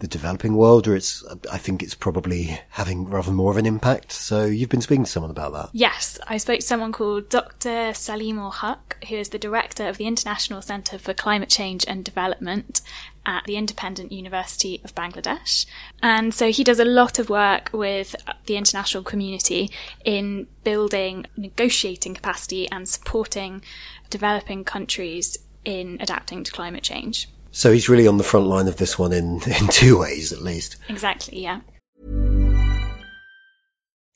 the 0.00 0.06
developing 0.06 0.56
world, 0.56 0.86
or 0.86 0.96
it's, 0.96 1.24
I 1.50 1.56
think 1.56 1.82
it's 1.82 1.94
probably 1.94 2.60
having 2.70 3.08
rather 3.08 3.32
more 3.32 3.50
of 3.50 3.56
an 3.56 3.64
impact. 3.64 4.12
So 4.12 4.44
you've 4.44 4.68
been 4.68 4.82
speaking 4.82 5.04
to 5.04 5.10
someone 5.10 5.30
about 5.30 5.52
that. 5.52 5.70
Yes, 5.72 6.18
I 6.26 6.36
spoke 6.36 6.60
to 6.60 6.66
someone 6.66 6.92
called 6.92 7.30
Dr. 7.30 7.92
Saleemul 7.92 8.52
Huq, 8.54 9.06
who 9.08 9.16
is 9.16 9.30
the 9.30 9.38
director 9.38 9.88
of 9.88 9.96
the 9.96 10.06
International 10.06 10.60
Centre 10.60 10.98
for 10.98 11.14
Climate 11.14 11.48
Change 11.48 11.84
and 11.88 12.04
Development 12.04 12.82
at 13.26 13.44
the 13.44 13.56
Independent 13.56 14.12
University 14.12 14.80
of 14.84 14.94
Bangladesh. 14.94 15.66
And 16.02 16.34
so 16.34 16.50
he 16.50 16.64
does 16.64 16.78
a 16.78 16.84
lot 16.84 17.18
of 17.18 17.30
work 17.30 17.70
with 17.72 18.14
the 18.46 18.56
international 18.56 19.02
community 19.02 19.70
in 20.04 20.46
building 20.62 21.26
negotiating 21.36 22.14
capacity 22.14 22.70
and 22.70 22.88
supporting 22.88 23.62
developing 24.10 24.64
countries 24.64 25.38
in 25.64 25.98
adapting 26.00 26.44
to 26.44 26.52
climate 26.52 26.82
change. 26.82 27.28
So 27.50 27.72
he's 27.72 27.88
really 27.88 28.06
on 28.08 28.16
the 28.16 28.24
front 28.24 28.46
line 28.46 28.66
of 28.68 28.76
this 28.76 28.98
one 28.98 29.12
in, 29.12 29.40
in 29.60 29.68
two 29.68 29.98
ways 29.98 30.32
at 30.32 30.42
least. 30.42 30.76
Exactly, 30.88 31.40
yeah. 31.40 31.60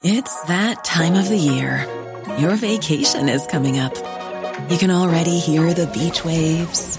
It's 0.03 0.43
that 0.43 0.85
time 0.85 1.15
of 1.15 1.29
the 1.29 1.37
year. 1.37 1.87
Your 2.38 2.55
vacation 2.55 3.29
is 3.29 3.47
coming 3.47 3.79
up. 3.79 3.97
You 4.71 4.77
can 4.77 4.91
already 4.91 5.38
hear 5.38 5.73
the 5.73 5.87
beach 5.88 6.25
waves, 6.25 6.99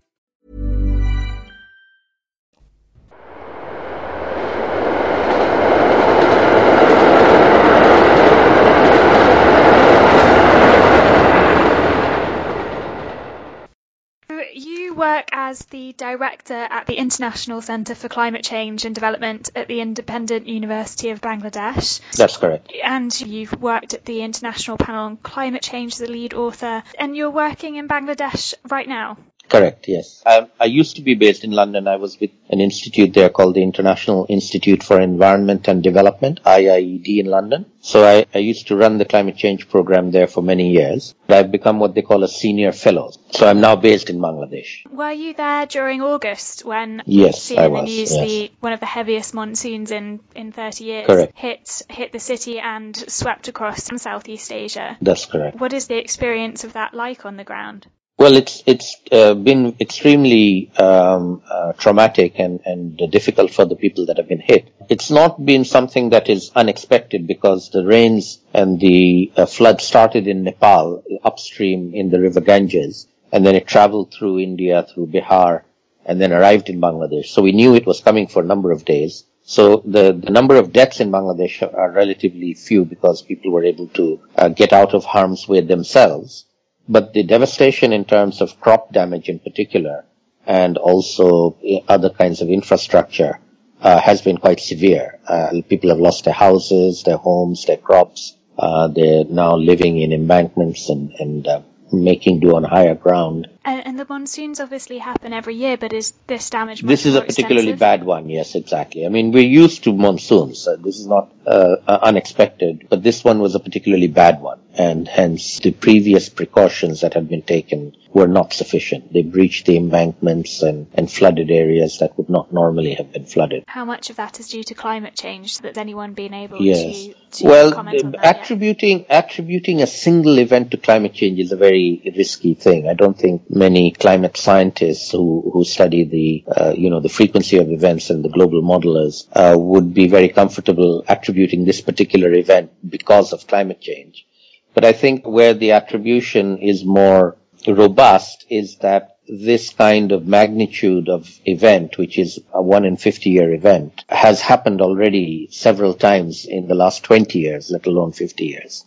Work 15.01 15.29
as 15.31 15.65
the 15.65 15.93
director 15.93 16.53
at 16.53 16.85
the 16.85 16.93
International 16.93 17.59
Centre 17.59 17.95
for 17.95 18.07
Climate 18.07 18.43
Change 18.43 18.85
and 18.85 18.93
Development 18.93 19.49
at 19.55 19.67
the 19.67 19.81
Independent 19.81 20.47
University 20.47 21.09
of 21.09 21.19
Bangladesh. 21.21 21.99
That's 22.15 22.37
correct. 22.37 22.71
And 22.83 23.19
you've 23.19 23.59
worked 23.59 23.95
at 23.95 24.05
the 24.05 24.21
International 24.21 24.77
Panel 24.77 25.05
on 25.05 25.17
Climate 25.17 25.63
Change 25.63 25.93
as 25.93 26.01
a 26.01 26.07
lead 26.07 26.35
author. 26.35 26.83
And 26.99 27.15
you're 27.17 27.31
working 27.31 27.77
in 27.77 27.87
Bangladesh 27.87 28.53
right 28.69 28.87
now. 28.87 29.17
Correct, 29.51 29.89
yes. 29.89 30.23
I, 30.25 30.47
I 30.61 30.65
used 30.65 30.95
to 30.95 31.01
be 31.01 31.15
based 31.15 31.43
in 31.43 31.51
London. 31.51 31.85
I 31.85 31.97
was 31.97 32.17
with 32.21 32.31
an 32.49 32.61
institute 32.61 33.13
there 33.13 33.27
called 33.27 33.55
the 33.55 33.63
International 33.63 34.25
Institute 34.29 34.81
for 34.81 35.01
Environment 35.01 35.67
and 35.67 35.83
Development, 35.83 36.41
IIED 36.43 37.19
in 37.19 37.25
London. 37.25 37.65
So 37.81 38.05
I, 38.05 38.25
I 38.33 38.37
used 38.37 38.67
to 38.67 38.77
run 38.77 38.97
the 38.97 39.03
climate 39.03 39.35
change 39.35 39.67
program 39.67 40.11
there 40.11 40.27
for 40.27 40.41
many 40.41 40.71
years. 40.71 41.15
I've 41.27 41.51
become 41.51 41.79
what 41.79 41.95
they 41.95 42.01
call 42.01 42.23
a 42.23 42.29
senior 42.29 42.71
fellow. 42.71 43.11
So 43.31 43.45
I'm 43.45 43.59
now 43.59 43.75
based 43.75 44.09
in 44.09 44.19
Bangladesh. 44.19 44.89
Were 44.89 45.11
you 45.11 45.33
there 45.33 45.65
during 45.65 46.01
August 46.01 46.63
when 46.63 47.03
Yes, 47.05 47.43
seen 47.43 47.59
I 47.59 47.65
in 47.65 47.73
the 47.73 47.81
was, 47.81 47.89
news 47.89 48.15
yes. 48.15 48.29
the 48.29 48.51
one 48.61 48.71
of 48.71 48.79
the 48.79 48.85
heaviest 48.85 49.33
monsoons 49.33 49.91
in, 49.91 50.21
in 50.33 50.53
30 50.53 50.83
years 50.85 51.07
Correct. 51.07 51.37
hit 51.37 51.81
hit 51.89 52.13
the 52.13 52.19
city 52.19 52.57
and 52.59 52.95
swept 52.95 53.49
across 53.49 53.89
Southeast 54.01 54.49
Asia? 54.53 54.97
That's 55.01 55.25
correct. 55.25 55.59
What 55.59 55.73
is 55.73 55.87
the 55.87 55.97
experience 55.97 56.63
of 56.63 56.73
that 56.73 56.93
like 56.93 57.25
on 57.25 57.35
the 57.35 57.43
ground? 57.43 57.87
Well, 58.21 58.35
it's 58.35 58.61
it's 58.67 58.97
uh, 59.11 59.33
been 59.33 59.77
extremely 59.79 60.71
um, 60.77 61.41
uh, 61.49 61.73
traumatic 61.73 62.37
and 62.37 62.59
and 62.65 62.95
difficult 63.09 63.49
for 63.49 63.65
the 63.65 63.75
people 63.75 64.05
that 64.05 64.17
have 64.17 64.27
been 64.27 64.45
hit. 64.51 64.69
It's 64.89 65.09
not 65.09 65.43
been 65.43 65.65
something 65.65 66.11
that 66.11 66.29
is 66.29 66.51
unexpected 66.55 67.25
because 67.25 67.71
the 67.71 67.83
rains 67.83 68.37
and 68.53 68.79
the 68.79 69.31
uh, 69.35 69.47
flood 69.47 69.81
started 69.81 70.27
in 70.27 70.43
Nepal 70.43 71.03
upstream 71.23 71.95
in 71.95 72.11
the 72.11 72.21
river 72.21 72.41
Ganges, 72.41 73.07
and 73.31 73.43
then 73.43 73.55
it 73.55 73.65
traveled 73.65 74.13
through 74.13 74.37
India, 74.37 74.85
through 74.93 75.07
Bihar, 75.07 75.63
and 76.05 76.21
then 76.21 76.31
arrived 76.31 76.69
in 76.69 76.79
Bangladesh. 76.79 77.25
So 77.25 77.41
we 77.41 77.53
knew 77.53 77.73
it 77.73 77.87
was 77.87 78.01
coming 78.01 78.27
for 78.27 78.43
a 78.43 78.51
number 78.53 78.71
of 78.71 78.85
days. 78.85 79.23
So 79.41 79.77
the, 79.77 80.13
the 80.13 80.29
number 80.29 80.57
of 80.57 80.71
deaths 80.71 80.99
in 80.99 81.11
Bangladesh 81.11 81.63
are 81.63 81.89
relatively 81.89 82.53
few 82.53 82.85
because 82.85 83.23
people 83.23 83.51
were 83.51 83.63
able 83.63 83.87
to 83.99 84.19
uh, 84.35 84.49
get 84.49 84.73
out 84.73 84.93
of 84.93 85.05
harm's 85.05 85.47
way 85.47 85.61
themselves 85.61 86.45
but 86.87 87.13
the 87.13 87.23
devastation 87.23 87.93
in 87.93 88.05
terms 88.05 88.41
of 88.41 88.59
crop 88.59 88.91
damage 88.91 89.29
in 89.29 89.39
particular 89.39 90.05
and 90.45 90.77
also 90.77 91.57
other 91.87 92.09
kinds 92.09 92.41
of 92.41 92.49
infrastructure 92.49 93.39
uh, 93.81 93.99
has 93.99 94.21
been 94.21 94.37
quite 94.37 94.59
severe. 94.59 95.19
Uh, 95.27 95.61
people 95.67 95.89
have 95.89 95.99
lost 95.99 96.25
their 96.25 96.33
houses, 96.33 97.03
their 97.03 97.17
homes, 97.17 97.65
their 97.65 97.77
crops. 97.77 98.35
Uh, 98.57 98.87
they're 98.87 99.25
now 99.25 99.55
living 99.55 99.97
in 99.99 100.11
embankments 100.11 100.89
and, 100.89 101.11
and 101.19 101.47
uh, 101.47 101.61
making 101.91 102.39
do 102.39 102.55
on 102.55 102.63
higher 102.63 102.95
ground. 102.95 103.47
And, 103.63 103.85
and 103.85 103.99
the 103.99 104.05
monsoons 104.09 104.59
obviously 104.59 104.97
happen 104.97 105.33
every 105.33 105.55
year, 105.55 105.77
but 105.77 105.93
is 105.93 106.13
this 106.25 106.49
damage? 106.49 106.81
This 106.81 107.05
is 107.05 107.15
a 107.15 107.21
particularly 107.21 107.73
extensive? 107.73 107.79
bad 107.79 108.03
one. 108.03 108.27
Yes, 108.29 108.55
exactly. 108.55 109.05
I 109.05 109.09
mean, 109.09 109.31
we're 109.31 109.43
used 109.43 109.83
to 109.83 109.93
monsoons. 109.93 110.59
So 110.59 110.75
this 110.77 110.99
is 110.99 111.05
not 111.05 111.31
uh, 111.45 111.75
uh, 111.87 111.99
unexpected, 112.01 112.87
but 112.89 113.03
this 113.03 113.23
one 113.23 113.39
was 113.39 113.53
a 113.53 113.59
particularly 113.59 114.07
bad 114.07 114.41
one, 114.41 114.59
and 114.73 115.07
hence 115.07 115.59
the 115.59 115.71
previous 115.71 116.27
precautions 116.29 117.01
that 117.01 117.13
had 117.13 117.29
been 117.29 117.43
taken 117.43 117.95
were 118.13 118.27
not 118.27 118.51
sufficient. 118.51 119.13
They 119.13 119.21
breached 119.21 119.67
the 119.67 119.77
embankments 119.77 120.63
and, 120.63 120.87
and 120.93 121.09
flooded 121.09 121.49
areas 121.49 121.99
that 121.99 122.17
would 122.17 122.29
not 122.29 122.51
normally 122.51 122.95
have 122.95 123.13
been 123.13 123.25
flooded. 123.25 123.63
How 123.67 123.85
much 123.85 124.09
of 124.09 124.17
that 124.17 124.39
is 124.39 124.49
due 124.49 124.63
to 124.63 124.73
climate 124.73 125.15
change? 125.15 125.59
That's 125.59 125.77
anyone 125.77 126.13
been 126.13 126.33
able 126.33 126.61
Yes. 126.61 127.05
to, 127.05 127.13
to 127.43 127.47
Well, 127.47 127.71
comment 127.71 128.03
on 128.03 128.11
that 128.11 128.23
yet? 128.23 128.41
attributing 128.41 129.05
attributing 129.09 129.81
a 129.81 129.87
single 129.87 130.39
event 130.39 130.71
to 130.71 130.77
climate 130.77 131.13
change 131.13 131.39
is 131.39 131.51
a 131.51 131.55
very 131.55 132.11
risky 132.17 132.53
thing. 132.53 132.89
I 132.89 132.93
don't 132.95 133.17
think 133.17 133.43
many 133.53 133.91
climate 133.91 134.37
scientists 134.37 135.11
who 135.11 135.49
who 135.51 135.63
study 135.63 136.03
the 136.05 136.43
uh, 136.55 136.73
you 136.75 136.89
know 136.89 137.01
the 137.01 137.09
frequency 137.09 137.57
of 137.57 137.71
events 137.71 138.09
and 138.09 138.23
the 138.23 138.29
global 138.29 138.61
modelers 138.61 139.27
uh, 139.33 139.57
would 139.57 139.93
be 139.93 140.07
very 140.07 140.29
comfortable 140.29 141.03
attributing 141.07 141.65
this 141.65 141.81
particular 141.81 142.33
event 142.33 142.71
because 142.89 143.33
of 143.33 143.47
climate 143.47 143.81
change. 143.81 144.25
But 144.73 144.85
I 144.85 144.93
think 144.93 145.27
where 145.27 145.53
the 145.53 145.71
attribution 145.71 146.59
is 146.59 146.85
more 146.85 147.35
robust 147.67 148.45
is 148.49 148.77
that 148.77 149.17
this 149.27 149.69
kind 149.71 150.11
of 150.11 150.27
magnitude 150.27 151.09
of 151.09 151.39
event, 151.45 151.97
which 151.97 152.17
is 152.17 152.39
a 152.53 152.61
one 152.61 152.85
in 152.85 152.97
50 152.97 153.29
year 153.29 153.53
event, 153.53 154.03
has 154.09 154.41
happened 154.41 154.81
already 154.81 155.47
several 155.51 155.93
times 155.93 156.45
in 156.45 156.67
the 156.67 156.75
last 156.75 157.03
20 157.03 157.39
years, 157.39 157.69
let 157.69 157.85
alone 157.85 158.11
50 158.11 158.45
years. 158.45 158.85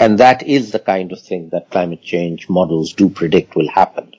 And 0.00 0.16
that 0.18 0.42
is 0.42 0.72
the 0.72 0.78
kind 0.78 1.12
of 1.12 1.20
thing 1.20 1.50
that 1.50 1.70
climate 1.70 2.02
change 2.02 2.48
models 2.48 2.94
do 2.94 3.10
predict 3.10 3.54
will 3.54 3.68
happen. 3.68 4.14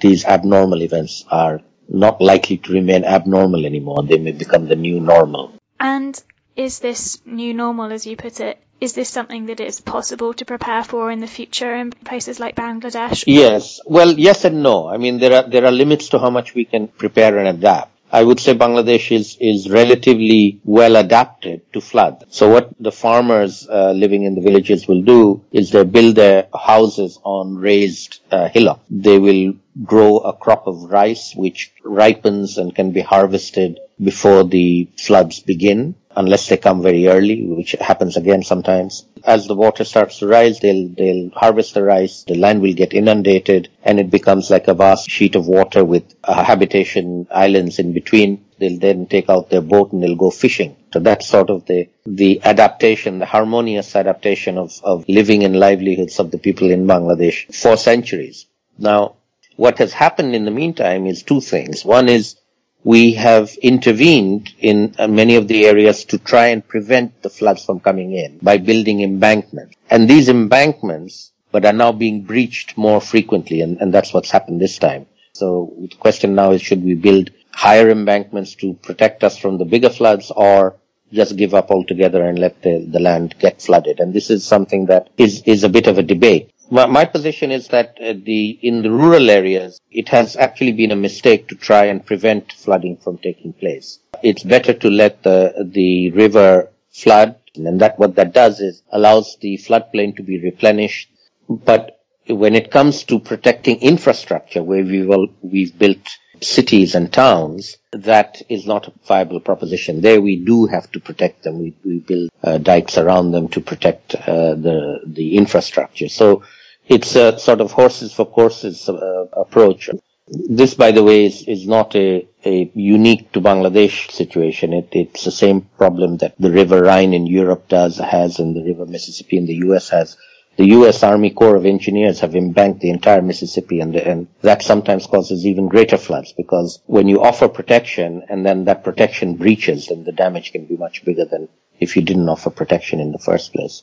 These 0.00 0.24
abnormal 0.24 0.82
events 0.82 1.24
are 1.30 1.60
not 1.88 2.20
likely 2.20 2.56
to 2.58 2.72
remain 2.72 3.04
abnormal 3.04 3.64
anymore. 3.64 4.02
They 4.02 4.18
may 4.18 4.32
become 4.32 4.66
the 4.66 4.74
new 4.74 4.98
normal. 4.98 5.54
And 5.78 6.20
is 6.56 6.80
this 6.80 7.24
new 7.24 7.54
normal, 7.54 7.92
as 7.92 8.06
you 8.06 8.16
put 8.16 8.40
it, 8.40 8.60
is 8.80 8.94
this 8.94 9.08
something 9.08 9.46
that 9.46 9.60
is 9.60 9.80
possible 9.80 10.34
to 10.34 10.44
prepare 10.44 10.82
for 10.82 11.12
in 11.12 11.20
the 11.20 11.28
future 11.28 11.76
in 11.76 11.92
places 11.92 12.40
like 12.40 12.56
Bangladesh? 12.56 13.24
Yes. 13.26 13.78
Well, 13.86 14.18
yes 14.18 14.44
and 14.44 14.64
no. 14.64 14.88
I 14.88 14.96
mean, 14.96 15.18
there 15.20 15.34
are, 15.34 15.48
there 15.48 15.64
are 15.64 15.70
limits 15.70 16.08
to 16.08 16.18
how 16.18 16.30
much 16.30 16.54
we 16.54 16.64
can 16.64 16.88
prepare 16.88 17.38
and 17.38 17.46
adapt. 17.46 17.92
I 18.12 18.24
would 18.24 18.40
say 18.40 18.54
Bangladesh 18.54 19.12
is, 19.12 19.36
is 19.40 19.70
relatively 19.70 20.60
well 20.64 20.96
adapted 20.96 21.72
to 21.72 21.80
flood. 21.80 22.24
So 22.30 22.50
what 22.50 22.70
the 22.80 22.90
farmers 22.90 23.68
uh, 23.68 23.92
living 23.92 24.24
in 24.24 24.34
the 24.34 24.40
villages 24.40 24.88
will 24.88 25.02
do 25.02 25.44
is 25.52 25.70
they 25.70 25.84
build 25.84 26.16
their 26.16 26.48
houses 26.52 27.18
on 27.22 27.56
raised 27.56 28.20
uh, 28.30 28.48
hillock. 28.48 28.80
They 28.90 29.18
will 29.18 29.54
grow 29.84 30.18
a 30.18 30.32
crop 30.32 30.66
of 30.66 30.90
rice 30.90 31.34
which 31.36 31.72
ripens 31.84 32.58
and 32.58 32.74
can 32.74 32.90
be 32.90 33.00
harvested 33.00 33.78
before 34.02 34.44
the 34.44 34.88
floods 34.96 35.40
begin 35.40 35.94
unless 36.16 36.48
they 36.48 36.56
come 36.56 36.82
very 36.82 37.06
early, 37.08 37.46
which 37.46 37.72
happens 37.72 38.16
again 38.16 38.42
sometimes. 38.42 39.06
As 39.24 39.46
the 39.46 39.54
water 39.54 39.84
starts 39.84 40.18
to 40.18 40.26
rise, 40.26 40.60
they'll, 40.60 40.88
they'll 40.88 41.30
harvest 41.30 41.74
the 41.74 41.82
rice, 41.82 42.24
the 42.24 42.34
land 42.34 42.62
will 42.62 42.74
get 42.74 42.92
inundated, 42.92 43.68
and 43.82 44.00
it 44.00 44.10
becomes 44.10 44.50
like 44.50 44.68
a 44.68 44.74
vast 44.74 45.08
sheet 45.08 45.34
of 45.34 45.46
water 45.46 45.84
with 45.84 46.14
uh, 46.24 46.42
habitation 46.42 47.26
islands 47.30 47.78
in 47.78 47.92
between. 47.92 48.44
They'll 48.58 48.78
then 48.78 49.06
take 49.06 49.30
out 49.30 49.50
their 49.50 49.62
boat 49.62 49.92
and 49.92 50.02
they'll 50.02 50.16
go 50.16 50.30
fishing. 50.30 50.76
So 50.92 50.98
that's 50.98 51.26
sort 51.26 51.50
of 51.50 51.66
the, 51.66 51.88
the 52.04 52.42
adaptation, 52.42 53.20
the 53.20 53.26
harmonious 53.26 53.94
adaptation 53.94 54.58
of, 54.58 54.78
of 54.82 55.08
living 55.08 55.44
and 55.44 55.58
livelihoods 55.58 56.18
of 56.18 56.30
the 56.30 56.38
people 56.38 56.70
in 56.70 56.86
Bangladesh 56.86 57.54
for 57.54 57.76
centuries. 57.76 58.46
Now, 58.78 59.16
what 59.56 59.78
has 59.78 59.92
happened 59.92 60.34
in 60.34 60.46
the 60.46 60.50
meantime 60.50 61.06
is 61.06 61.22
two 61.22 61.40
things. 61.40 61.84
One 61.84 62.08
is 62.08 62.36
we 62.84 63.12
have 63.14 63.54
intervened 63.62 64.54
in 64.58 64.94
uh, 64.98 65.06
many 65.06 65.36
of 65.36 65.48
the 65.48 65.66
areas 65.66 66.04
to 66.06 66.18
try 66.18 66.46
and 66.46 66.66
prevent 66.66 67.22
the 67.22 67.28
floods 67.28 67.64
from 67.64 67.80
coming 67.80 68.14
in 68.14 68.38
by 68.38 68.56
building 68.56 69.02
embankments. 69.02 69.76
And 69.90 70.08
these 70.08 70.28
embankments, 70.28 71.32
but 71.52 71.66
are 71.66 71.72
now 71.72 71.92
being 71.92 72.22
breached 72.22 72.78
more 72.78 73.00
frequently, 73.00 73.60
and, 73.60 73.78
and 73.80 73.92
that's 73.92 74.14
what's 74.14 74.30
happened 74.30 74.60
this 74.60 74.78
time. 74.78 75.06
So 75.32 75.74
the 75.78 75.96
question 75.96 76.34
now 76.34 76.52
is 76.52 76.62
should 76.62 76.82
we 76.82 76.94
build 76.94 77.30
higher 77.52 77.90
embankments 77.90 78.54
to 78.56 78.74
protect 78.74 79.24
us 79.24 79.36
from 79.36 79.58
the 79.58 79.64
bigger 79.64 79.90
floods 79.90 80.30
or 80.34 80.76
just 81.12 81.36
give 81.36 81.54
up 81.54 81.70
altogether 81.70 82.22
and 82.22 82.38
let 82.38 82.62
the, 82.62 82.86
the 82.90 83.00
land 83.00 83.34
get 83.38 83.60
flooded? 83.60 84.00
And 84.00 84.14
this 84.14 84.30
is 84.30 84.44
something 84.44 84.86
that 84.86 85.10
is, 85.18 85.42
is 85.44 85.64
a 85.64 85.68
bit 85.68 85.86
of 85.86 85.98
a 85.98 86.02
debate. 86.02 86.52
My, 86.72 86.86
my 86.86 87.04
position 87.04 87.50
is 87.50 87.68
that 87.68 87.98
uh, 88.00 88.12
the, 88.12 88.58
in 88.62 88.82
the 88.82 88.90
rural 88.90 89.28
areas, 89.28 89.80
it 89.90 90.08
has 90.10 90.36
actually 90.36 90.72
been 90.72 90.92
a 90.92 90.96
mistake 90.96 91.48
to 91.48 91.56
try 91.56 91.86
and 91.86 92.06
prevent 92.06 92.52
flooding 92.52 92.96
from 92.96 93.18
taking 93.18 93.52
place. 93.52 93.98
It's 94.22 94.44
better 94.44 94.72
to 94.74 94.88
let 94.88 95.24
the, 95.24 95.68
the 95.72 96.12
river 96.12 96.70
flood 96.92 97.36
and 97.56 97.80
that 97.80 97.98
what 97.98 98.14
that 98.16 98.32
does 98.32 98.60
is 98.60 98.82
allows 98.92 99.36
the 99.40 99.58
floodplain 99.58 100.16
to 100.16 100.22
be 100.22 100.40
replenished. 100.40 101.10
But 101.48 102.00
when 102.28 102.54
it 102.54 102.70
comes 102.70 103.02
to 103.04 103.18
protecting 103.18 103.80
infrastructure, 103.80 104.62
where 104.62 104.84
we 104.84 105.04
will, 105.04 105.28
we've 105.42 105.76
built 105.76 106.18
cities 106.42 106.94
and 106.94 107.12
towns, 107.12 107.76
that 107.92 108.42
is 108.48 108.66
not 108.66 108.88
a 108.88 108.92
viable 109.06 109.40
proposition. 109.40 110.00
There 110.00 110.20
we 110.20 110.36
do 110.36 110.66
have 110.66 110.90
to 110.92 111.00
protect 111.00 111.42
them. 111.42 111.58
We, 111.58 111.74
we 111.84 111.98
build 111.98 112.30
uh, 112.42 112.58
dikes 112.58 112.98
around 112.98 113.32
them 113.32 113.48
to 113.48 113.60
protect 113.60 114.14
uh, 114.14 114.54
the 114.54 115.00
the 115.06 115.36
infrastructure. 115.36 116.08
So 116.08 116.42
it's 116.86 117.14
a 117.16 117.38
sort 117.38 117.60
of 117.60 117.72
horses 117.72 118.12
for 118.12 118.26
courses 118.26 118.88
uh, 118.88 119.26
approach. 119.32 119.90
This, 120.26 120.74
by 120.74 120.92
the 120.92 121.02
way, 121.02 121.24
is, 121.26 121.42
is 121.48 121.66
not 121.66 121.94
a, 121.96 122.26
a 122.44 122.70
unique 122.74 123.32
to 123.32 123.40
Bangladesh 123.40 124.10
situation. 124.12 124.72
It, 124.72 124.88
it's 124.92 125.24
the 125.24 125.32
same 125.32 125.62
problem 125.76 126.18
that 126.18 126.34
the 126.38 126.52
River 126.52 126.82
Rhine 126.82 127.12
in 127.14 127.26
Europe 127.26 127.68
does, 127.68 127.98
has, 127.98 128.38
and 128.38 128.54
the 128.54 128.62
River 128.62 128.86
Mississippi 128.86 129.38
in 129.38 129.46
the 129.46 129.54
U.S. 129.66 129.88
has. 129.88 130.16
The 130.56 130.66
U.S. 130.66 131.02
Army 131.02 131.30
Corps 131.30 131.56
of 131.56 131.64
Engineers 131.64 132.20
have 132.20 132.36
embanked 132.36 132.80
the 132.80 132.90
entire 132.90 133.22
Mississippi, 133.22 133.80
and, 133.80 133.96
and 133.96 134.26
that 134.42 134.62
sometimes 134.62 135.06
causes 135.06 135.46
even 135.46 135.68
greater 135.68 135.96
floods 135.96 136.32
because 136.32 136.80
when 136.86 137.08
you 137.08 137.22
offer 137.22 137.48
protection 137.48 138.24
and 138.28 138.44
then 138.44 138.64
that 138.64 138.84
protection 138.84 139.36
breaches, 139.36 139.86
then 139.86 140.04
the 140.04 140.12
damage 140.12 140.52
can 140.52 140.66
be 140.66 140.76
much 140.76 141.04
bigger 141.04 141.24
than 141.24 141.48
if 141.78 141.96
you 141.96 142.02
didn't 142.02 142.28
offer 142.28 142.50
protection 142.50 143.00
in 143.00 143.12
the 143.12 143.18
first 143.18 143.52
place. 143.52 143.82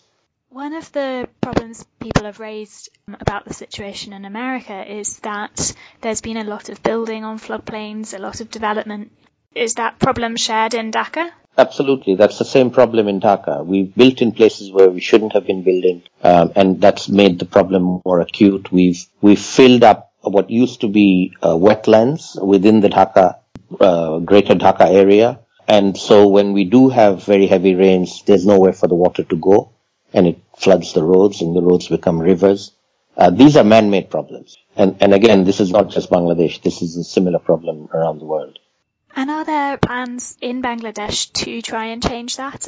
One 0.50 0.74
of 0.74 0.92
the 0.92 1.28
problems 1.42 1.86
people 2.00 2.26
have 2.26 2.40
raised 2.40 2.90
um, 3.08 3.18
about 3.20 3.46
the 3.46 3.54
situation 3.54 4.14
in 4.14 4.26
America 4.26 4.92
is 4.92 5.20
that 5.20 5.76
there's 6.02 6.22
been 6.22 6.38
a 6.38 6.44
lot 6.44 6.70
of 6.70 6.82
building 6.84 7.24
on 7.24 7.38
floodplains, 7.38 8.18
a 8.18 8.22
lot 8.22 8.40
of 8.40 8.50
development. 8.50 9.12
Is 9.54 9.76
that 9.76 10.00
problem 10.00 10.36
shared 10.36 10.74
in 10.74 10.92
Dhaka? 10.92 11.32
Absolutely. 11.58 12.16
That's 12.16 12.38
the 12.38 12.46
same 12.46 12.70
problem 12.70 13.08
in 13.08 13.20
Dhaka. 13.20 13.66
We've 13.66 13.94
built 13.96 14.22
in 14.22 14.32
places 14.32 14.72
where 14.72 14.90
we 14.90 15.00
shouldn't 15.00 15.34
have 15.34 15.48
been 15.48 15.64
building, 15.64 16.04
um, 16.24 16.52
and 16.56 16.80
that's 16.80 17.10
made 17.10 17.40
the 17.40 17.46
problem 17.46 18.02
more 18.06 18.20
acute. 18.20 18.72
We've, 18.72 19.04
we've 19.22 19.40
filled 19.40 19.84
up 19.84 20.14
what 20.22 20.52
used 20.52 20.82
to 20.82 20.88
be 20.88 21.34
uh, 21.42 21.50
wetlands 21.50 22.40
within 22.46 22.82
the 22.82 22.90
Dhaka, 22.90 23.40
uh, 23.80 24.20
greater 24.20 24.54
Dhaka 24.54 24.88
area. 24.88 25.40
And 25.68 25.98
so 25.98 26.28
when 26.28 26.54
we 26.54 26.64
do 26.64 26.90
have 26.90 27.26
very 27.26 27.48
heavy 27.48 27.76
rains, 27.76 28.24
there's 28.26 28.46
nowhere 28.46 28.74
for 28.74 28.88
the 28.88 28.96
water 28.96 29.24
to 29.24 29.36
go 29.36 29.72
and 30.14 30.28
it 30.28 30.40
floods 30.56 30.94
the 30.94 31.04
roads 31.04 31.42
and 31.42 31.56
the 31.56 31.62
roads 31.62 31.88
become 31.88 32.20
rivers. 32.20 32.72
Uh, 33.18 33.32
these 33.32 33.58
are 33.58 33.64
man-made 33.64 34.10
problems. 34.10 34.58
And, 34.76 34.96
and 35.02 35.14
again, 35.14 35.44
this 35.44 35.60
is 35.60 35.72
not 35.72 35.90
just 35.90 36.10
Bangladesh. 36.10 36.62
This 36.62 36.82
is 36.82 36.96
a 36.98 37.04
similar 37.04 37.40
problem 37.40 37.90
around 37.94 38.20
the 38.20 38.26
world. 38.26 38.60
And 39.18 39.32
are 39.32 39.46
there 39.46 39.78
plans 39.78 40.38
in 40.42 40.62
Bangladesh 40.62 41.34
to 41.42 41.60
try 41.64 41.86
and 41.86 42.04
change 42.08 42.38
that? 42.38 42.68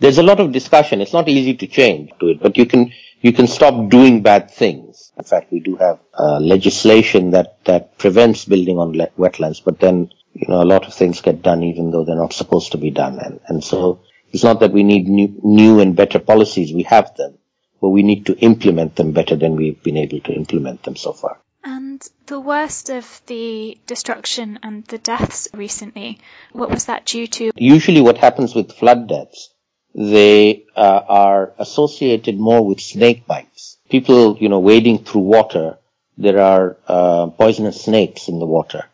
There's 0.00 0.16
a 0.16 0.22
lot 0.22 0.40
of 0.40 0.50
discussion. 0.50 1.02
It's 1.02 1.12
not 1.12 1.28
easy 1.28 1.54
to 1.56 1.66
change 1.66 2.10
to 2.20 2.28
it, 2.28 2.40
but 2.40 2.56
you 2.56 2.64
can 2.64 2.90
you 3.20 3.34
can 3.34 3.46
stop 3.46 3.90
doing 3.90 4.22
bad 4.22 4.50
things. 4.50 5.12
In 5.18 5.24
fact, 5.24 5.52
we 5.52 5.60
do 5.60 5.76
have 5.76 5.98
uh, 6.14 6.38
legislation 6.40 7.32
that 7.32 7.62
that 7.66 7.98
prevents 7.98 8.46
building 8.46 8.78
on 8.78 8.96
le- 8.96 9.10
wetlands, 9.18 9.62
but 9.62 9.78
then 9.78 10.10
you 10.32 10.48
know 10.48 10.62
a 10.62 10.70
lot 10.72 10.86
of 10.86 10.94
things 10.94 11.20
get 11.20 11.42
done 11.42 11.62
even 11.62 11.90
though 11.90 12.04
they're 12.04 12.24
not 12.24 12.32
supposed 12.32 12.72
to 12.72 12.78
be 12.78 12.90
done, 12.90 13.18
and 13.18 13.38
and 13.48 13.62
so 13.62 14.00
it's 14.32 14.44
not 14.44 14.60
that 14.60 14.72
we 14.72 14.84
need 14.84 15.06
new, 15.06 15.38
new 15.42 15.80
and 15.80 15.94
better 15.94 16.18
policies. 16.18 16.72
We 16.72 16.84
have 16.84 17.14
them, 17.16 17.36
but 17.82 17.90
we 17.90 18.02
need 18.02 18.24
to 18.26 18.38
implement 18.38 18.96
them 18.96 19.12
better 19.12 19.36
than 19.36 19.56
we've 19.56 19.82
been 19.82 19.98
able 19.98 20.20
to 20.20 20.32
implement 20.32 20.84
them 20.84 20.96
so 20.96 21.12
far. 21.12 21.42
And 21.64 22.00
the 22.26 22.38
worst 22.38 22.88
of 22.88 23.20
the 23.26 23.78
destruction 23.86 24.60
and 24.62 24.84
the 24.84 24.98
deaths 24.98 25.48
recently, 25.52 26.18
what 26.52 26.70
was 26.70 26.84
that 26.84 27.04
due 27.04 27.26
to? 27.26 27.50
Usually 27.56 28.00
what 28.00 28.18
happens 28.18 28.54
with 28.54 28.72
flood 28.72 29.08
deaths, 29.08 29.50
they 29.94 30.64
uh, 30.76 31.00
are 31.08 31.54
associated 31.58 32.38
more 32.38 32.64
with 32.64 32.80
snake 32.80 33.26
bites. 33.26 33.78
People, 33.90 34.36
you 34.38 34.48
know, 34.48 34.60
wading 34.60 35.04
through 35.04 35.22
water, 35.22 35.78
there 36.16 36.40
are 36.40 36.76
uh, 36.86 37.26
poisonous 37.28 37.84
snakes 37.84 38.28
in 38.28 38.38
the 38.38 38.46
water. 38.46 38.84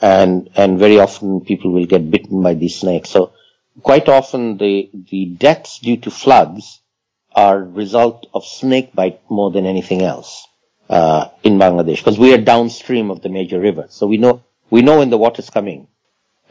And, 0.00 0.50
and 0.56 0.78
very 0.78 0.98
often 0.98 1.42
people 1.42 1.70
will 1.70 1.86
get 1.86 2.10
bitten 2.10 2.42
by 2.42 2.54
these 2.54 2.80
snakes. 2.80 3.10
So 3.10 3.32
quite 3.82 4.08
often 4.08 4.56
the, 4.56 4.90
the 4.92 5.26
deaths 5.26 5.78
due 5.78 5.98
to 5.98 6.10
floods 6.10 6.80
are 7.32 7.62
result 7.62 8.26
of 8.34 8.44
snake 8.44 8.94
bite 8.94 9.20
more 9.30 9.52
than 9.52 9.66
anything 9.66 10.02
else 10.02 10.48
uh, 10.90 11.28
in 11.44 11.56
Bangladesh 11.56 11.98
because 11.98 12.18
we 12.18 12.34
are 12.34 12.38
downstream 12.38 13.10
of 13.10 13.22
the 13.22 13.28
major 13.28 13.60
rivers. 13.60 13.94
So 13.94 14.06
we 14.06 14.16
know 14.18 14.44
we 14.70 14.82
know 14.82 14.98
when 14.98 15.10
the 15.10 15.18
water 15.18 15.40
is 15.40 15.48
coming. 15.48 15.86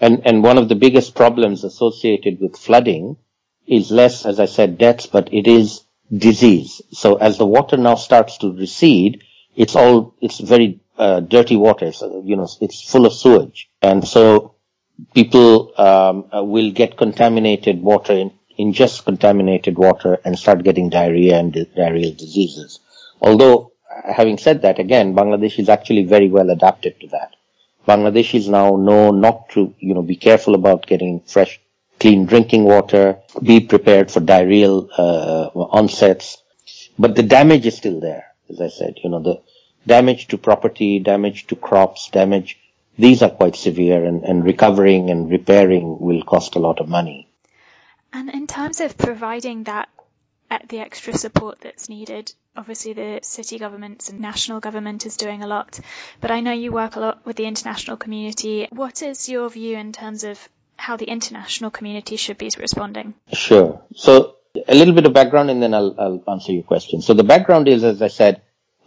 And 0.01 0.25
and 0.25 0.43
one 0.43 0.57
of 0.57 0.69
the 0.69 0.75
biggest 0.75 1.13
problems 1.13 1.63
associated 1.63 2.39
with 2.39 2.55
flooding 2.57 3.17
is 3.67 3.91
less, 3.91 4.25
as 4.25 4.39
I 4.39 4.45
said, 4.45 4.77
deaths, 4.77 5.05
but 5.05 5.31
it 5.33 5.45
is 5.45 5.83
disease. 6.15 6.81
So 6.91 7.15
as 7.15 7.37
the 7.37 7.45
water 7.45 7.77
now 7.77 7.95
starts 7.95 8.37
to 8.39 8.51
recede, 8.51 9.23
it's 9.55 9.75
all 9.75 10.15
it's 10.21 10.39
very 10.39 10.79
uh, 10.97 11.19
dirty 11.19 11.57
water. 11.57 11.91
So, 11.91 12.23
you 12.25 12.37
know, 12.37 12.47
it's 12.61 12.81
full 12.89 13.05
of 13.05 13.13
sewage, 13.13 13.69
and 13.81 14.07
so 14.07 14.55
people 15.13 15.73
um, 15.77 16.25
uh, 16.33 16.43
will 16.43 16.71
get 16.71 16.97
contaminated 16.97 17.81
water 17.81 18.13
in, 18.13 18.31
ingest 18.57 19.03
contaminated 19.03 19.77
water 19.77 20.19
and 20.23 20.39
start 20.39 20.63
getting 20.63 20.89
diarrhea 20.89 21.37
and 21.37 21.53
di- 21.53 21.65
diarrheal 21.65 22.15
diseases. 22.17 22.79
Although 23.21 23.73
having 23.89 24.37
said 24.37 24.61
that, 24.61 24.79
again, 24.79 25.15
Bangladesh 25.15 25.59
is 25.59 25.69
actually 25.69 26.03
very 26.03 26.29
well 26.29 26.49
adapted 26.49 26.99
to 27.01 27.07
that. 27.07 27.35
Bangladeshis 27.87 28.49
now 28.49 28.75
know 28.75 29.11
not 29.11 29.49
to, 29.49 29.73
you 29.79 29.93
know, 29.93 30.01
be 30.01 30.15
careful 30.15 30.53
about 30.53 30.85
getting 30.85 31.21
fresh, 31.21 31.59
clean 31.99 32.25
drinking 32.25 32.63
water, 32.63 33.19
be 33.41 33.59
prepared 33.59 34.11
for 34.11 34.19
diarrheal 34.19 34.89
uh, 34.97 35.49
onsets. 35.55 36.41
But 36.97 37.15
the 37.15 37.23
damage 37.23 37.65
is 37.65 37.77
still 37.77 37.99
there, 37.99 38.25
as 38.49 38.61
I 38.61 38.67
said. 38.67 38.95
You 39.03 39.09
know, 39.09 39.21
the 39.21 39.41
damage 39.87 40.27
to 40.27 40.37
property, 40.37 40.99
damage 40.99 41.47
to 41.47 41.55
crops, 41.55 42.09
damage. 42.09 42.59
These 42.97 43.21
are 43.21 43.29
quite 43.29 43.55
severe, 43.55 44.03
and, 44.03 44.23
and 44.23 44.43
recovering 44.43 45.09
and 45.09 45.31
repairing 45.31 45.99
will 45.99 46.21
cost 46.21 46.55
a 46.55 46.59
lot 46.59 46.79
of 46.79 46.89
money. 46.89 47.29
And 48.11 48.29
in 48.29 48.45
terms 48.45 48.81
of 48.81 48.97
providing 48.97 49.63
that 49.63 49.87
the 50.67 50.79
extra 50.79 51.13
support 51.13 51.61
that's 51.61 51.89
needed. 51.89 52.33
Obviously, 52.59 52.91
the 52.91 53.19
city 53.23 53.57
governments 53.57 54.09
and 54.09 54.19
national 54.19 54.59
government 54.59 55.05
is 55.05 55.15
doing 55.15 55.43
a 55.43 55.47
lot, 55.47 55.79
but 56.19 56.29
I 56.29 56.41
know 56.41 56.51
you 56.51 56.73
work 56.73 56.97
a 56.97 56.99
lot 56.99 57.25
with 57.25 57.37
the 57.37 57.45
international 57.45 57.95
community. 57.95 58.67
What 58.69 59.01
is 59.01 59.29
your 59.29 59.49
view 59.49 59.77
in 59.77 59.93
terms 59.93 60.25
of 60.25 60.37
how 60.75 60.97
the 60.97 61.05
international 61.05 61.71
community 61.71 62.17
should 62.17 62.37
be 62.37 62.49
responding? 62.59 63.13
Sure. 63.31 63.81
So, 63.95 64.35
a 64.67 64.75
little 64.75 64.93
bit 64.93 65.05
of 65.05 65.13
background 65.13 65.49
and 65.49 65.63
then 65.63 65.73
I'll, 65.73 65.95
I'll 65.97 66.23
answer 66.27 66.51
your 66.51 66.63
question. 66.63 67.01
So, 67.01 67.13
the 67.13 67.23
background 67.23 67.69
is, 67.69 67.85
as 67.85 68.01
I 68.01 68.09
said, 68.09 68.41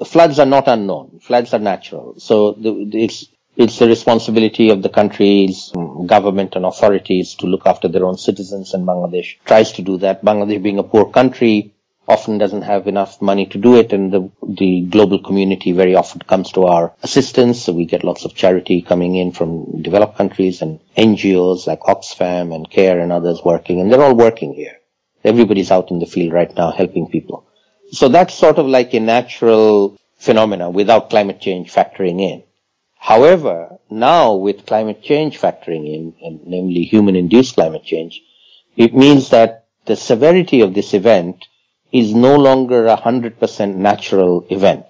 floods 0.05 0.39
are 0.39 0.45
not 0.45 0.69
unknown. 0.69 1.21
Floods 1.23 1.55
are 1.55 1.59
natural. 1.59 2.21
So, 2.21 2.53
the, 2.53 2.91
it's 2.93 3.27
it's 3.57 3.79
the 3.79 3.87
responsibility 3.87 4.69
of 4.69 4.83
the 4.83 4.91
country's 4.91 5.73
um, 5.75 6.07
government 6.07 6.57
and 6.57 6.67
authorities 6.67 7.37
to 7.37 7.47
look 7.47 7.67
after 7.67 7.89
their 7.89 8.05
own 8.05 8.19
citizens 8.19 8.75
and 8.75 8.87
Bangladesh 8.87 9.37
tries 9.47 9.73
to 9.73 9.83
do 9.83 9.97
that. 9.99 10.23
Bangladesh 10.23 10.63
being 10.63 10.79
a 10.79 10.83
poor 10.83 11.11
country 11.11 11.72
often 12.09 12.39
doesn't 12.39 12.63
have 12.63 12.89
enough 12.89 13.23
money 13.23 13.47
to 13.47 13.59
do 13.59 13.77
it 13.77 13.93
and 13.93 14.13
the, 14.13 14.31
the 14.47 14.83
global 14.83 15.23
community 15.23 15.73
very 15.73 15.95
often 15.95 16.21
comes 16.21 16.53
to 16.53 16.65
our 16.65 16.93
assistance. 17.03 17.63
So 17.63 17.73
we 17.73 17.87
get 17.87 18.05
lots 18.05 18.25
of 18.25 18.35
charity 18.35 18.83
coming 18.83 19.15
in 19.15 19.33
from 19.33 19.83
developed 19.83 20.17
countries 20.17 20.63
and 20.63 20.81
NGOs 20.97 21.67
like 21.67 21.81
Oxfam 21.81 22.55
and 22.55 22.69
CARE 22.69 23.01
and 23.01 23.13
others 23.13 23.41
working 23.45 23.81
and 23.81 23.93
they're 23.93 24.03
all 24.03 24.17
working 24.17 24.55
here. 24.55 24.79
Everybody's 25.25 25.71
out 25.71 25.91
in 25.91 26.01
the 26.01 26.07
field 26.07 26.33
right 26.33 26.55
now 26.57 26.73
helping 26.73 27.09
people. 27.09 27.47
So 27.93 28.09
that's 28.09 28.35
sort 28.35 28.59
of 28.59 28.67
like 28.67 28.95
a 28.95 29.01
natural 29.01 29.99
phenomena 30.17 30.71
without 30.71 31.11
climate 31.11 31.41
change 31.41 31.73
factoring 31.73 32.21
in. 32.21 32.43
However, 32.97 33.79
now 33.91 34.35
with 34.35 34.65
climate 34.65 35.03
change 35.03 35.41
factoring 35.41 35.93
in, 35.93 36.15
and 36.23 36.47
namely 36.47 36.85
human-induced 36.85 37.55
climate 37.57 37.85
change, 37.85 38.23
it 38.77 38.95
means 38.95 39.31
that 39.31 39.67
the 39.87 39.97
severity 39.97 40.61
of 40.61 40.73
this 40.73 40.95
event 40.95 41.45
is 41.93 42.15
no 42.15 42.37
longer 42.37 42.87
a 42.87 42.97
100% 42.97 43.75
natural 43.77 44.47
event. 44.51 44.87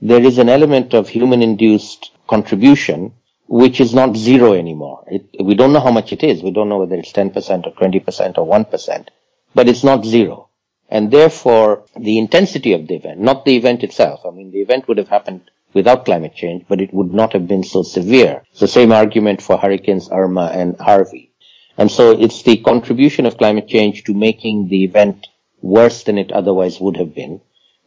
There 0.00 0.24
is 0.24 0.38
an 0.38 0.48
element 0.48 0.94
of 0.94 1.08
human-induced 1.08 2.12
contribution 2.28 3.12
which 3.48 3.80
is 3.80 3.94
not 3.94 4.16
zero 4.16 4.52
anymore. 4.52 5.04
It, 5.08 5.26
we 5.42 5.54
don't 5.54 5.72
know 5.72 5.80
how 5.80 5.90
much 5.90 6.12
it 6.12 6.22
is. 6.22 6.42
We 6.42 6.50
don't 6.50 6.68
know 6.68 6.78
whether 6.78 6.96
it's 6.96 7.12
10% 7.12 7.34
or 7.66 7.72
20% 7.72 8.38
or 8.38 8.46
1%, 8.46 9.08
but 9.54 9.68
it's 9.68 9.82
not 9.82 10.04
zero. 10.04 10.50
And 10.90 11.10
therefore, 11.10 11.84
the 11.96 12.18
intensity 12.18 12.72
of 12.74 12.86
the 12.86 12.96
event, 12.96 13.20
not 13.20 13.44
the 13.44 13.56
event 13.56 13.82
itself. 13.82 14.20
I 14.26 14.30
mean, 14.30 14.50
the 14.50 14.60
event 14.60 14.86
would 14.86 14.98
have 14.98 15.08
happened 15.08 15.50
without 15.74 16.04
climate 16.04 16.34
change, 16.34 16.64
but 16.68 16.80
it 16.80 16.92
would 16.92 17.12
not 17.12 17.32
have 17.32 17.48
been 17.48 17.64
so 17.64 17.82
severe. 17.82 18.44
It's 18.50 18.60
the 18.60 18.68
same 18.68 18.92
argument 18.92 19.42
for 19.42 19.58
hurricanes 19.58 20.08
Irma 20.10 20.50
and 20.54 20.78
Harvey. 20.78 21.32
And 21.76 21.90
so 21.90 22.12
it's 22.12 22.42
the 22.42 22.58
contribution 22.58 23.26
of 23.26 23.38
climate 23.38 23.68
change 23.68 24.04
to 24.04 24.14
making 24.14 24.68
the 24.68 24.84
event 24.84 25.26
worse 25.60 26.04
than 26.04 26.18
it 26.18 26.32
otherwise 26.32 26.80
would 26.80 26.96
have 26.96 27.14
been 27.14 27.40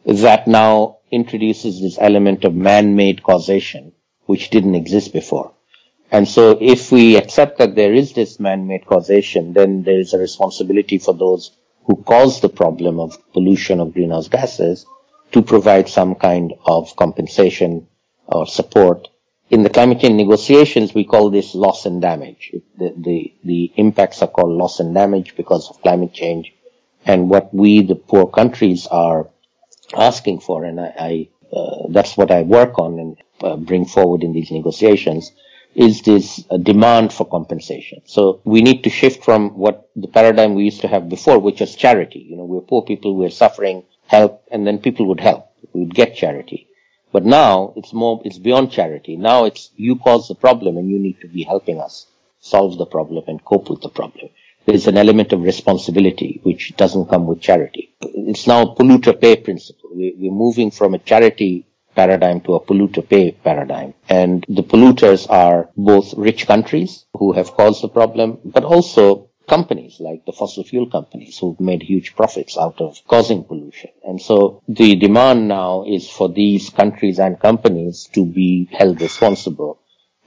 that 0.04 0.48
now 0.48 0.98
introduces 1.10 1.80
this 1.80 1.98
element 2.00 2.44
of 2.44 2.54
man-made 2.54 3.22
causation, 3.22 3.92
which 4.26 4.50
didn't 4.50 4.74
exist 4.74 5.12
before. 5.12 5.52
And 6.10 6.28
so 6.28 6.58
if 6.60 6.92
we 6.92 7.16
accept 7.16 7.58
that 7.58 7.74
there 7.74 7.94
is 7.94 8.12
this 8.12 8.38
man-made 8.38 8.86
causation, 8.86 9.52
then 9.52 9.82
there 9.82 9.98
is 9.98 10.12
a 10.12 10.18
responsibility 10.18 10.98
for 10.98 11.14
those 11.14 11.56
who 11.84 11.96
cause 12.02 12.40
the 12.40 12.48
problem 12.48 13.00
of 13.00 13.18
pollution 13.32 13.80
of 13.80 13.94
greenhouse 13.94 14.28
gases 14.28 14.86
to 15.32 15.42
provide 15.42 15.88
some 15.88 16.14
kind 16.14 16.52
of 16.66 16.94
compensation 16.96 17.86
or 18.26 18.46
support. 18.46 19.08
In 19.50 19.62
the 19.62 19.70
climate 19.70 20.00
change 20.00 20.14
negotiations, 20.14 20.94
we 20.94 21.04
call 21.04 21.30
this 21.30 21.54
loss 21.54 21.86
and 21.86 22.00
damage. 22.00 22.52
The, 22.78 22.94
the, 22.96 23.34
the 23.44 23.72
impacts 23.76 24.22
are 24.22 24.28
called 24.28 24.52
loss 24.52 24.80
and 24.80 24.94
damage 24.94 25.34
because 25.36 25.68
of 25.70 25.80
climate 25.80 26.12
change. 26.12 26.52
And 27.04 27.28
what 27.28 27.52
we, 27.52 27.82
the 27.82 27.94
poor 27.94 28.26
countries, 28.26 28.86
are 28.86 29.28
asking 29.94 30.40
for, 30.40 30.64
and 30.64 30.80
I, 30.80 30.94
I 30.98 31.28
uh, 31.56 31.88
that's 31.90 32.16
what 32.16 32.30
I 32.30 32.42
work 32.42 32.78
on 32.78 32.98
and 32.98 33.16
uh, 33.42 33.56
bring 33.56 33.84
forward 33.84 34.22
in 34.22 34.32
these 34.32 34.50
negotiations, 34.50 35.32
is 35.74 36.02
this 36.02 36.44
uh, 36.50 36.56
demand 36.56 37.12
for 37.12 37.26
compensation. 37.26 38.02
So 38.04 38.40
we 38.44 38.62
need 38.62 38.84
to 38.84 38.90
shift 38.90 39.24
from 39.24 39.56
what 39.56 39.88
the 39.96 40.08
paradigm 40.08 40.54
we 40.54 40.64
used 40.64 40.82
to 40.82 40.88
have 40.88 41.08
before, 41.08 41.38
which 41.38 41.60
was 41.60 41.74
charity. 41.74 42.20
You 42.20 42.36
know, 42.36 42.44
we're 42.44 42.60
poor 42.60 42.82
people, 42.82 43.16
we're 43.16 43.30
suffering, 43.30 43.84
help, 44.06 44.42
and 44.50 44.66
then 44.66 44.78
people 44.78 45.06
would 45.06 45.20
help. 45.20 45.50
We'd 45.72 45.94
get 45.94 46.16
charity. 46.16 46.68
But 47.12 47.24
now 47.24 47.74
it's 47.76 47.92
more, 47.92 48.22
it's 48.24 48.38
beyond 48.38 48.72
charity. 48.72 49.16
Now 49.16 49.44
it's 49.44 49.70
you 49.76 49.96
cause 49.96 50.28
the 50.28 50.34
problem 50.34 50.78
and 50.78 50.90
you 50.90 50.98
need 50.98 51.20
to 51.20 51.28
be 51.28 51.42
helping 51.42 51.80
us 51.80 52.06
solve 52.40 52.78
the 52.78 52.86
problem 52.86 53.24
and 53.26 53.44
cope 53.44 53.68
with 53.68 53.82
the 53.82 53.88
problem. 53.88 54.30
There's 54.64 54.86
an 54.86 54.96
element 54.96 55.32
of 55.32 55.42
responsibility 55.42 56.40
which 56.44 56.76
doesn't 56.76 57.06
come 57.06 57.26
with 57.26 57.40
charity. 57.40 57.94
It's 58.00 58.46
now 58.46 58.62
a 58.62 58.74
polluter 58.74 59.20
pay 59.20 59.36
principle. 59.36 59.90
We're 59.92 60.30
moving 60.30 60.70
from 60.70 60.94
a 60.94 60.98
charity 60.98 61.66
paradigm 61.94 62.40
to 62.42 62.54
a 62.54 62.60
polluter 62.60 63.06
pay 63.08 63.32
paradigm. 63.32 63.94
And 64.08 64.44
the 64.48 64.62
polluters 64.62 65.28
are 65.28 65.70
both 65.76 66.14
rich 66.14 66.46
countries 66.46 67.04
who 67.14 67.32
have 67.32 67.52
caused 67.52 67.82
the 67.82 67.88
problem, 67.88 68.38
but 68.44 68.64
also 68.64 69.30
companies 69.48 69.98
like 70.00 70.24
the 70.24 70.32
fossil 70.32 70.64
fuel 70.64 70.88
companies 70.88 71.38
who've 71.38 71.60
made 71.60 71.82
huge 71.82 72.14
profits 72.14 72.56
out 72.56 72.80
of 72.80 72.96
causing 73.06 73.44
pollution. 73.44 73.90
And 74.04 74.20
so 74.22 74.62
the 74.68 74.94
demand 74.96 75.48
now 75.48 75.84
is 75.86 76.08
for 76.08 76.28
these 76.28 76.70
countries 76.70 77.18
and 77.18 77.38
companies 77.38 78.08
to 78.14 78.24
be 78.24 78.68
held 78.72 79.00
responsible 79.00 79.80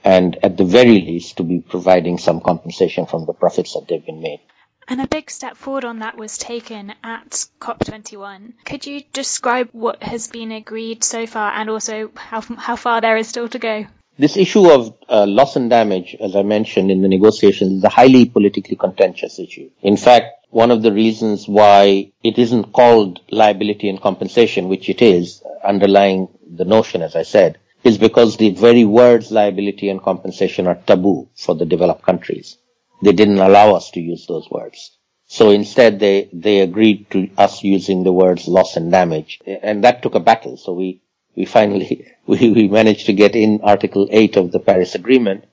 and 0.06 0.38
at 0.44 0.56
the 0.56 0.64
very 0.64 1.00
least 1.00 1.36
to 1.36 1.42
be 1.42 1.58
providing 1.58 2.16
some 2.16 2.40
compensation 2.40 3.06
from 3.06 3.26
the 3.26 3.32
profits 3.32 3.74
that 3.74 3.88
they've 3.88 4.06
been 4.06 4.20
made. 4.20 4.40
And 4.86 5.00
a 5.00 5.08
big 5.08 5.32
step 5.32 5.56
forward 5.56 5.84
on 5.84 5.98
that 5.98 6.16
was 6.16 6.38
taken 6.38 6.94
at 7.02 7.30
COP21. 7.60 8.52
Could 8.64 8.86
you 8.86 9.02
describe 9.12 9.68
what 9.72 10.00
has 10.04 10.28
been 10.28 10.52
agreed 10.52 11.02
so 11.02 11.26
far 11.26 11.50
and 11.52 11.68
also 11.68 12.12
how, 12.14 12.40
how 12.40 12.76
far 12.76 13.00
there 13.00 13.16
is 13.16 13.26
still 13.26 13.48
to 13.48 13.58
go? 13.58 13.86
This 14.16 14.36
issue 14.36 14.70
of 14.70 14.96
uh, 15.08 15.26
loss 15.26 15.56
and 15.56 15.68
damage, 15.68 16.14
as 16.20 16.36
I 16.36 16.42
mentioned 16.42 16.92
in 16.92 17.02
the 17.02 17.08
negotiations, 17.08 17.72
is 17.72 17.84
a 17.84 17.88
highly 17.88 18.26
politically 18.26 18.76
contentious 18.76 19.40
issue. 19.40 19.70
In 19.82 19.96
fact, 19.96 20.46
one 20.50 20.70
of 20.70 20.82
the 20.82 20.92
reasons 20.92 21.48
why 21.48 22.12
it 22.22 22.38
isn't 22.38 22.72
called 22.72 23.20
liability 23.30 23.88
and 23.88 24.00
compensation, 24.00 24.68
which 24.68 24.88
it 24.88 25.02
is, 25.02 25.42
underlying 25.64 26.28
the 26.48 26.64
notion, 26.64 27.02
as 27.02 27.16
I 27.16 27.24
said, 27.24 27.58
is 27.84 27.98
because 27.98 28.36
the 28.36 28.50
very 28.50 28.84
words 28.84 29.30
liability 29.30 29.88
and 29.88 30.02
compensation 30.02 30.66
are 30.66 30.74
taboo 30.86 31.28
for 31.36 31.54
the 31.54 31.66
developed 31.66 32.02
countries. 32.02 32.56
They 33.02 33.12
didn't 33.12 33.38
allow 33.38 33.74
us 33.74 33.90
to 33.92 34.00
use 34.00 34.26
those 34.26 34.50
words. 34.50 34.96
So 35.28 35.50
instead 35.50 35.98
they, 35.98 36.28
they 36.32 36.60
agreed 36.60 37.10
to 37.10 37.28
us 37.36 37.62
using 37.62 38.04
the 38.04 38.12
words 38.12 38.46
loss 38.48 38.76
and 38.76 38.90
damage. 38.90 39.40
And 39.46 39.84
that 39.84 40.02
took 40.02 40.14
a 40.14 40.20
battle. 40.20 40.56
So 40.56 40.72
we, 40.72 41.02
we 41.34 41.44
finally, 41.44 42.06
we, 42.26 42.50
we 42.50 42.68
managed 42.68 43.06
to 43.06 43.12
get 43.12 43.36
in 43.36 43.60
Article 43.62 44.08
8 44.10 44.36
of 44.36 44.52
the 44.52 44.60
Paris 44.60 44.94
Agreement. 44.94 45.44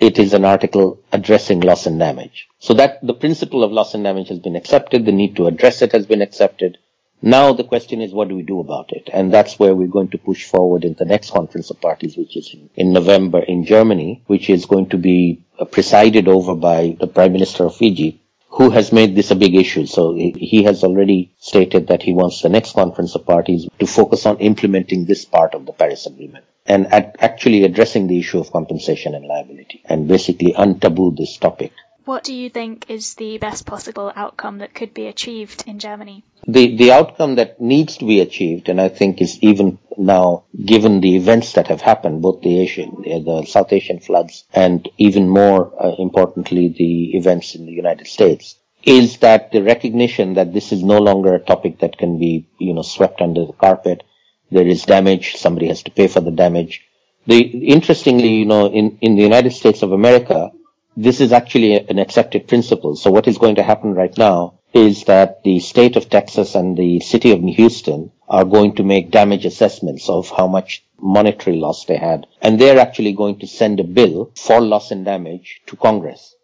It 0.00 0.18
is 0.18 0.32
an 0.32 0.44
article 0.44 1.00
addressing 1.12 1.60
loss 1.60 1.86
and 1.86 1.98
damage. 1.98 2.48
So 2.60 2.72
that 2.74 3.04
the 3.04 3.14
principle 3.14 3.64
of 3.64 3.72
loss 3.72 3.94
and 3.94 4.04
damage 4.04 4.28
has 4.28 4.38
been 4.38 4.56
accepted. 4.56 5.04
The 5.04 5.12
need 5.12 5.36
to 5.36 5.46
address 5.46 5.82
it 5.82 5.92
has 5.92 6.06
been 6.06 6.22
accepted. 6.22 6.78
Now 7.20 7.52
the 7.52 7.64
question 7.64 8.00
is, 8.00 8.12
what 8.12 8.28
do 8.28 8.36
we 8.36 8.42
do 8.42 8.60
about 8.60 8.92
it? 8.92 9.10
And 9.12 9.32
that's 9.32 9.58
where 9.58 9.74
we're 9.74 9.88
going 9.88 10.10
to 10.10 10.18
push 10.18 10.44
forward 10.44 10.84
in 10.84 10.94
the 10.94 11.04
next 11.04 11.30
conference 11.32 11.68
of 11.70 11.80
parties, 11.80 12.16
which 12.16 12.36
is 12.36 12.54
in 12.76 12.92
November 12.92 13.40
in 13.40 13.64
Germany, 13.64 14.22
which 14.26 14.48
is 14.48 14.66
going 14.66 14.88
to 14.90 14.98
be 14.98 15.42
uh, 15.58 15.64
presided 15.64 16.28
over 16.28 16.54
by 16.54 16.96
the 17.00 17.08
Prime 17.08 17.32
Minister 17.32 17.64
of 17.64 17.74
Fiji, 17.74 18.20
who 18.50 18.70
has 18.70 18.92
made 18.92 19.16
this 19.16 19.32
a 19.32 19.36
big 19.36 19.56
issue. 19.56 19.86
So 19.86 20.14
he 20.14 20.62
has 20.62 20.84
already 20.84 21.32
stated 21.38 21.88
that 21.88 22.02
he 22.02 22.12
wants 22.12 22.40
the 22.40 22.48
next 22.48 22.74
conference 22.74 23.16
of 23.16 23.26
parties 23.26 23.68
to 23.80 23.86
focus 23.86 24.24
on 24.24 24.38
implementing 24.38 25.04
this 25.04 25.24
part 25.24 25.54
of 25.54 25.66
the 25.66 25.72
Paris 25.72 26.06
Agreement 26.06 26.44
and 26.66 26.86
actually 27.18 27.64
addressing 27.64 28.06
the 28.06 28.18
issue 28.18 28.38
of 28.38 28.52
compensation 28.52 29.14
and 29.14 29.26
liability 29.26 29.82
and 29.86 30.06
basically 30.06 30.52
untaboo 30.52 31.16
this 31.16 31.36
topic. 31.38 31.72
What 32.08 32.24
do 32.24 32.34
you 32.34 32.48
think 32.48 32.86
is 32.88 33.16
the 33.16 33.36
best 33.36 33.66
possible 33.66 34.10
outcome 34.16 34.60
that 34.60 34.72
could 34.72 34.94
be 34.94 35.08
achieved 35.08 35.64
in 35.66 35.78
Germany? 35.78 36.24
The, 36.46 36.74
the 36.74 36.92
outcome 36.92 37.34
that 37.34 37.60
needs 37.60 37.98
to 37.98 38.06
be 38.06 38.20
achieved, 38.20 38.70
and 38.70 38.80
I 38.80 38.88
think 38.88 39.20
is 39.20 39.38
even 39.42 39.78
now, 39.98 40.44
given 40.64 41.02
the 41.02 41.16
events 41.16 41.52
that 41.52 41.66
have 41.66 41.82
happened, 41.82 42.22
both 42.22 42.40
the 42.40 42.62
Asian, 42.62 43.02
the 43.02 43.44
South 43.46 43.74
Asian 43.74 44.00
floods, 44.00 44.44
and 44.54 44.88
even 44.96 45.28
more 45.28 45.70
uh, 45.78 45.96
importantly, 45.98 46.68
the 46.68 47.14
events 47.14 47.54
in 47.54 47.66
the 47.66 47.72
United 47.72 48.06
States, 48.06 48.56
is 48.84 49.18
that 49.18 49.52
the 49.52 49.62
recognition 49.62 50.32
that 50.32 50.54
this 50.54 50.72
is 50.72 50.82
no 50.82 50.96
longer 50.96 51.34
a 51.34 51.44
topic 51.44 51.80
that 51.80 51.98
can 51.98 52.18
be, 52.18 52.48
you 52.56 52.72
know, 52.72 52.80
swept 52.80 53.20
under 53.20 53.44
the 53.44 53.52
carpet. 53.52 54.02
There 54.50 54.66
is 54.66 54.84
damage. 54.84 55.36
Somebody 55.36 55.68
has 55.68 55.82
to 55.82 55.90
pay 55.90 56.08
for 56.08 56.20
the 56.20 56.30
damage. 56.30 56.86
The, 57.26 57.38
interestingly, 57.38 58.36
you 58.36 58.46
know, 58.46 58.64
in, 58.64 58.96
in 59.02 59.16
the 59.16 59.22
United 59.22 59.52
States 59.52 59.82
of 59.82 59.92
America, 59.92 60.52
this 61.00 61.20
is 61.20 61.32
actually 61.32 61.74
an 61.74 62.00
accepted 62.00 62.48
principle. 62.48 62.96
So 62.96 63.12
what 63.12 63.28
is 63.28 63.38
going 63.38 63.54
to 63.54 63.62
happen 63.62 63.94
right 63.94 64.16
now 64.18 64.58
is 64.74 65.04
that 65.04 65.44
the 65.44 65.60
state 65.60 65.94
of 65.94 66.10
Texas 66.10 66.56
and 66.56 66.76
the 66.76 66.98
city 66.98 67.30
of 67.30 67.40
Houston 67.40 68.10
are 68.28 68.44
going 68.44 68.74
to 68.74 68.82
make 68.82 69.12
damage 69.12 69.46
assessments 69.46 70.08
of 70.08 70.28
how 70.28 70.48
much 70.48 70.84
monetary 71.00 71.56
loss 71.56 71.84
they 71.84 71.96
had. 71.96 72.26
And 72.42 72.58
they're 72.58 72.80
actually 72.80 73.12
going 73.12 73.38
to 73.38 73.46
send 73.46 73.78
a 73.78 73.84
bill 73.84 74.32
for 74.34 74.60
loss 74.60 74.90
and 74.90 75.04
damage 75.04 75.62
to 75.66 75.76
Congress 75.76 76.34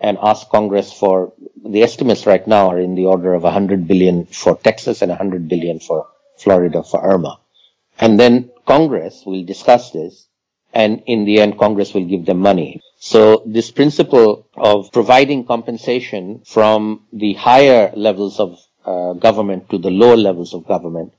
and 0.00 0.16
ask 0.22 0.48
Congress 0.48 0.90
for 0.90 1.34
the 1.62 1.82
estimates 1.82 2.24
right 2.24 2.46
now 2.46 2.70
are 2.70 2.80
in 2.80 2.94
the 2.94 3.04
order 3.04 3.34
of 3.34 3.42
100 3.42 3.86
billion 3.86 4.24
for 4.24 4.56
Texas 4.56 5.02
and 5.02 5.10
100 5.10 5.48
billion 5.48 5.80
for 5.80 6.06
Florida 6.38 6.82
for 6.82 7.04
Irma. 7.04 7.40
And 7.98 8.18
then 8.18 8.50
Congress 8.64 9.24
will 9.26 9.44
discuss 9.44 9.90
this 9.90 10.27
and 10.72 11.02
in 11.06 11.24
the 11.24 11.40
end 11.40 11.58
Congress 11.58 11.94
will 11.94 12.04
give 12.04 12.26
them 12.26 12.38
money. 12.38 12.80
So 12.98 13.42
this 13.46 13.70
principle 13.70 14.46
of 14.56 14.90
providing 14.92 15.44
compensation 15.46 16.42
from 16.44 17.06
the 17.12 17.34
higher 17.34 17.92
levels 17.94 18.40
of 18.40 18.58
uh, 18.84 19.12
government 19.14 19.70
to 19.70 19.78
the 19.78 19.90
lower 19.90 20.16
levels 20.16 20.54
of 20.54 20.66
government 20.66 21.12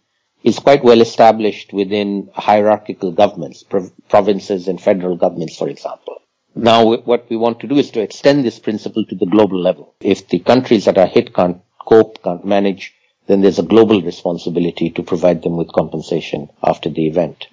is 0.44 0.60
quite 0.60 0.84
well 0.84 1.02
established 1.02 1.74
within 1.74 2.30
hierarchical 2.34 3.12
governments, 3.12 3.64
prov- 3.64 3.92
provinces 4.08 4.68
and 4.68 4.82
federal 4.82 5.16
governments, 5.16 5.58
for 5.58 5.68
example. 5.70 6.22
Now, 6.56 6.96
what 6.98 7.30
we 7.30 7.38
want 7.38 7.60
to 7.60 7.68
do 7.68 7.76
is 7.78 7.92
to 7.92 8.02
extend 8.02 8.44
this 8.44 8.60
principle 8.60 9.06
to 9.06 9.16
the 9.16 9.26
global 9.26 9.60
level. 9.62 9.94
If 10.02 10.28
the 10.28 10.40
countries 10.40 10.86
that 10.86 10.98
are 10.98 11.06
hit 11.06 11.34
can't 11.34 11.62
cope, 11.88 12.24
can't 12.24 12.46
manage, 12.46 12.94
then 13.28 13.42
there's 13.42 13.60
a 13.60 13.64
global 13.64 14.02
responsibility 14.02 14.90
to 14.92 15.04
provide 15.04 15.44
them 15.44 15.56
with 15.58 15.72
compensation 15.72 16.50
after 16.64 16.90
the 16.90 17.08
event. 17.08 17.48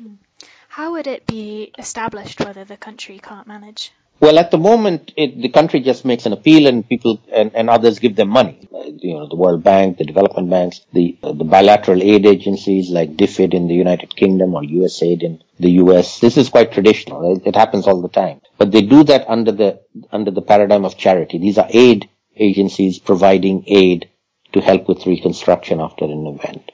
How 0.77 0.93
would 0.93 1.07
it 1.07 1.25
be 1.27 1.73
established 1.79 2.45
whether 2.45 2.62
the 2.62 2.77
country 2.77 3.19
can't 3.19 3.47
manage? 3.47 3.93
Well, 4.21 4.39
at 4.39 4.51
the 4.51 4.59
moment, 4.59 5.11
it, 5.17 5.41
the 5.41 5.49
country 5.49 5.81
just 5.81 6.05
makes 6.05 6.27
an 6.27 6.35
appeal, 6.35 6.67
and 6.67 6.87
people 6.87 7.19
and, 7.33 7.51
and 7.55 7.71
others 7.71 7.99
give 7.99 8.15
them 8.15 8.29
money. 8.29 8.69
You 8.99 9.15
know, 9.15 9.27
the 9.27 9.37
World 9.37 9.65
Bank, 9.65 9.97
the 9.97 10.05
development 10.05 10.51
banks, 10.51 10.83
the 10.93 11.17
uh, 11.23 11.33
the 11.33 11.45
bilateral 11.45 12.03
aid 12.03 12.27
agencies 12.27 12.91
like 12.91 13.17
DFID 13.17 13.55
in 13.55 13.69
the 13.69 13.75
United 13.75 14.15
Kingdom 14.15 14.55
or 14.55 14.61
USAID 14.61 15.23
in 15.23 15.43
the 15.59 15.71
US. 15.83 16.21
This 16.21 16.37
is 16.37 16.51
quite 16.51 16.73
traditional. 16.73 17.35
It, 17.35 17.47
it 17.47 17.57
happens 17.57 17.87
all 17.87 18.03
the 18.03 18.11
time, 18.11 18.43
but 18.59 18.71
they 18.71 18.83
do 18.83 19.03
that 19.05 19.27
under 19.31 19.53
the 19.53 19.81
under 20.12 20.31
the 20.31 20.43
paradigm 20.43 20.85
of 20.85 20.99
charity. 20.99 21.39
These 21.39 21.57
are 21.57 21.69
aid 21.71 22.11
agencies 22.37 22.99
providing 22.99 23.65
aid 23.67 24.11
to 24.53 24.61
help 24.61 24.89
with 24.89 25.07
reconstruction 25.07 25.81
after 25.81 26.05
an 26.05 26.27
event. 26.27 26.71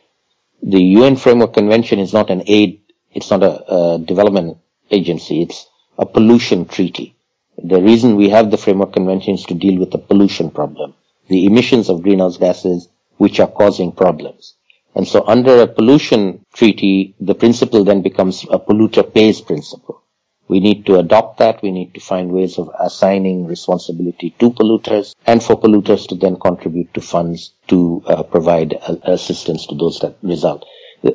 The 0.65 0.81
UN 0.81 1.17
Framework 1.17 1.55
Convention 1.55 1.99
is 1.99 2.12
not 2.12 2.31
an 2.31 2.45
aid. 2.47 2.82
It's 3.14 3.31
not 3.31 3.42
a, 3.42 3.75
a 3.75 3.98
development 3.98 4.59
agency. 4.90 5.42
It's 5.42 5.66
a 5.98 6.07
pollution 6.07 6.66
treaty 6.66 7.14
the 7.62 7.81
reason 7.81 8.16
we 8.16 8.31
have 8.31 8.51
the 8.51 8.57
framework 8.57 8.92
convention 8.94 9.35
is 9.35 9.44
to 9.44 9.55
deal 9.55 9.79
with 9.79 9.90
the 9.90 9.98
pollution 9.98 10.51
problem, 10.51 10.94
the 11.29 11.44
emissions 11.46 11.88
of 11.88 12.03
greenhouse 12.03 12.37
gases 12.38 12.88
which 13.18 13.40
are 13.40 13.46
causing 13.46 13.92
problems. 13.92 14.55
And 14.94 15.07
so 15.07 15.25
under 15.27 15.61
a 15.61 15.66
pollution 15.66 16.44
treaty, 16.55 17.14
the 17.20 17.35
principle 17.35 17.85
then 17.85 18.03
becomes 18.03 18.44
a 18.44 18.59
polluter 18.59 19.03
pays 19.03 19.40
principle. 19.40 20.03
We 20.48 20.61
need 20.61 20.85
to 20.87 20.96
adopt 20.98 21.38
that. 21.38 21.62
We 21.62 21.70
need 21.70 21.94
to 21.94 22.01
find 22.01 22.33
ways 22.33 22.59
of 22.59 22.70
assigning 22.79 23.46
responsibility 23.46 24.35
to 24.38 24.51
polluters 24.51 25.14
and 25.27 25.42
for 25.42 25.59
polluters 25.59 26.09
to 26.09 26.14
then 26.14 26.37
contribute 26.38 26.92
to 26.94 27.01
funds 27.01 27.53
to 27.68 28.03
uh, 28.07 28.22
provide 28.25 28.75
uh, 28.75 28.96
assistance 29.05 29.66
to 29.66 29.75
those 29.75 30.01
that 30.01 30.16
result. 30.22 30.66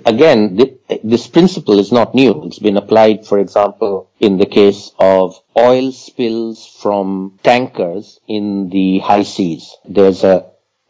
Again, 0.06 0.58
th- 0.58 1.02
this 1.04 1.28
principle 1.28 1.80
is 1.80 1.92
not 1.94 2.14
new. 2.14 2.44
It's 2.44 2.60
been 2.60 2.76
applied, 2.76 3.26
for 3.26 3.40
example, 3.40 4.10
in 4.20 4.38
the 4.38 4.46
case 4.46 4.92
of 5.00 5.42
oil 5.58 5.94
spills 5.94 6.66
from 6.66 7.40
tankers 7.42 8.20
in 8.28 8.70
the 8.70 9.00
high 9.00 9.24
seas. 9.24 9.76
There's 9.88 10.26
a, 10.26 10.46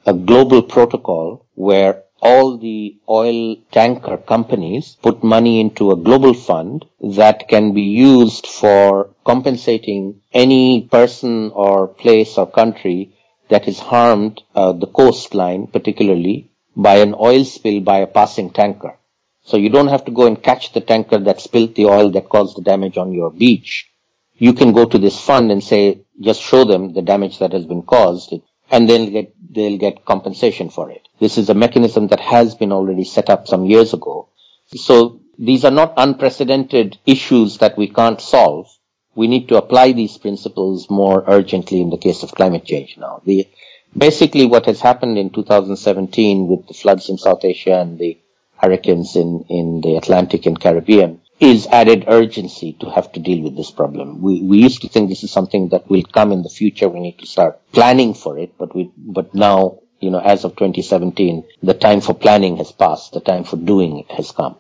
a 0.06 0.14
global 0.14 0.64
protocol 0.64 1.46
where 1.54 2.04
all 2.22 2.58
the 2.58 2.98
oil 3.08 3.58
tanker 3.72 4.18
companies 4.18 4.98
put 5.04 5.24
money 5.24 5.60
into 5.60 5.92
a 5.92 5.96
global 5.96 6.34
fund 6.34 6.86
that 7.00 7.48
can 7.48 7.74
be 7.74 7.84
used 7.84 8.48
for 8.48 9.12
compensating 9.24 10.22
any 10.34 10.82
person 10.82 11.52
or 11.54 11.88
place 11.88 12.38
or 12.38 12.48
country 12.50 13.14
that 13.50 13.68
is 13.68 13.80
harmed, 13.80 14.42
uh, 14.56 14.72
the 14.72 14.88
coastline 14.88 15.68
particularly, 15.68 16.50
by 16.78 16.98
an 16.98 17.16
oil 17.20 17.44
spill 17.44 17.82
by 17.82 17.98
a 17.98 18.08
passing 18.08 18.52
tanker. 18.52 18.96
So 19.42 19.58
you 19.58 19.70
don't 19.70 19.88
have 19.88 20.06
to 20.06 20.12
go 20.12 20.28
and 20.28 20.42
catch 20.42 20.74
the 20.74 20.82
tanker 20.82 21.18
that 21.18 21.42
spilled 21.42 21.74
the 21.74 21.88
oil 21.88 22.12
that 22.12 22.30
caused 22.30 22.56
the 22.56 22.62
damage 22.62 22.98
on 22.98 23.14
your 23.14 23.32
beach. 23.32 23.90
You 24.36 24.54
can 24.54 24.74
go 24.74 24.86
to 24.86 25.00
this 25.00 25.20
fund 25.20 25.52
and 25.52 25.64
say, 25.64 26.02
just 26.22 26.42
show 26.42 26.66
them 26.66 26.94
the 26.94 27.02
damage 27.02 27.40
that 27.40 27.54
has 27.54 27.66
been 27.66 27.82
caused 27.82 28.34
and 28.70 28.88
they'll 28.88 29.10
get, 29.10 29.34
they'll 29.52 29.80
get 29.80 30.06
compensation 30.06 30.70
for 30.70 30.92
it. 30.92 31.08
This 31.20 31.40
is 31.40 31.50
a 31.50 31.56
mechanism 31.56 32.08
that 32.10 32.20
has 32.20 32.54
been 32.54 32.72
already 32.72 33.06
set 33.06 33.30
up 33.32 33.48
some 33.48 33.66
years 33.66 33.94
ago. 33.94 34.30
So 34.68 35.22
these 35.40 35.66
are 35.66 35.72
not 35.72 35.94
unprecedented 35.98 37.00
issues 37.08 37.58
that 37.58 37.76
we 37.76 37.88
can't 37.88 38.22
solve. 38.22 38.68
We 39.16 39.28
need 39.28 39.48
to 39.50 39.58
apply 39.58 39.94
these 39.94 40.18
principles 40.18 40.92
more 40.92 41.24
urgently 41.26 41.82
in 41.82 41.90
the 41.90 41.98
case 41.98 42.22
of 42.22 42.36
climate 42.36 42.66
change 42.66 42.98
now. 42.98 43.24
The, 43.26 43.48
basically 43.96 44.46
what 44.46 44.66
has 44.66 44.82
happened 44.82 45.18
in 45.18 45.30
2017 45.30 46.48
with 46.48 46.68
the 46.68 46.74
floods 46.74 47.10
in 47.10 47.18
South 47.18 47.44
Asia 47.44 47.80
and 47.80 48.00
the 48.00 48.18
hurricanes 48.58 49.16
in, 49.16 49.46
in 49.50 49.82
the 49.82 49.96
Atlantic 49.96 50.46
and 50.46 50.60
Caribbean 50.60 51.22
is 51.40 51.68
added 51.68 52.06
urgency 52.08 52.74
to 52.80 52.90
have 52.90 53.12
to 53.12 53.20
deal 53.20 53.44
with 53.44 53.56
this 53.56 53.70
problem. 53.70 54.22
We, 54.22 54.42
we 54.42 54.58
used 54.58 54.82
to 54.82 54.90
think 54.90 55.10
this 55.10 55.24
is 55.24 55.32
something 55.32 55.70
that 55.70 55.90
will 55.90 56.04
come 56.04 56.32
in 56.32 56.42
the 56.42 56.50
future. 56.50 56.90
We 56.90 57.00
need 57.00 57.20
to 57.20 57.28
start 57.28 57.60
planning 57.72 58.16
for 58.16 58.40
it, 58.40 58.58
but 58.58 58.76
we, 58.76 58.92
but 58.98 59.36
now, 59.36 59.80
you 60.00 60.10
know, 60.10 60.20
as 60.20 60.44
of 60.44 60.56
2017, 60.56 61.44
the 61.62 61.76
time 61.76 62.02
for 62.02 62.16
planning 62.16 62.58
has 62.58 62.72
passed. 62.72 63.14
The 63.14 63.20
time 63.20 63.44
for 63.44 63.58
doing 63.58 64.00
it 64.00 64.12
has 64.12 64.32
come. 64.32 64.58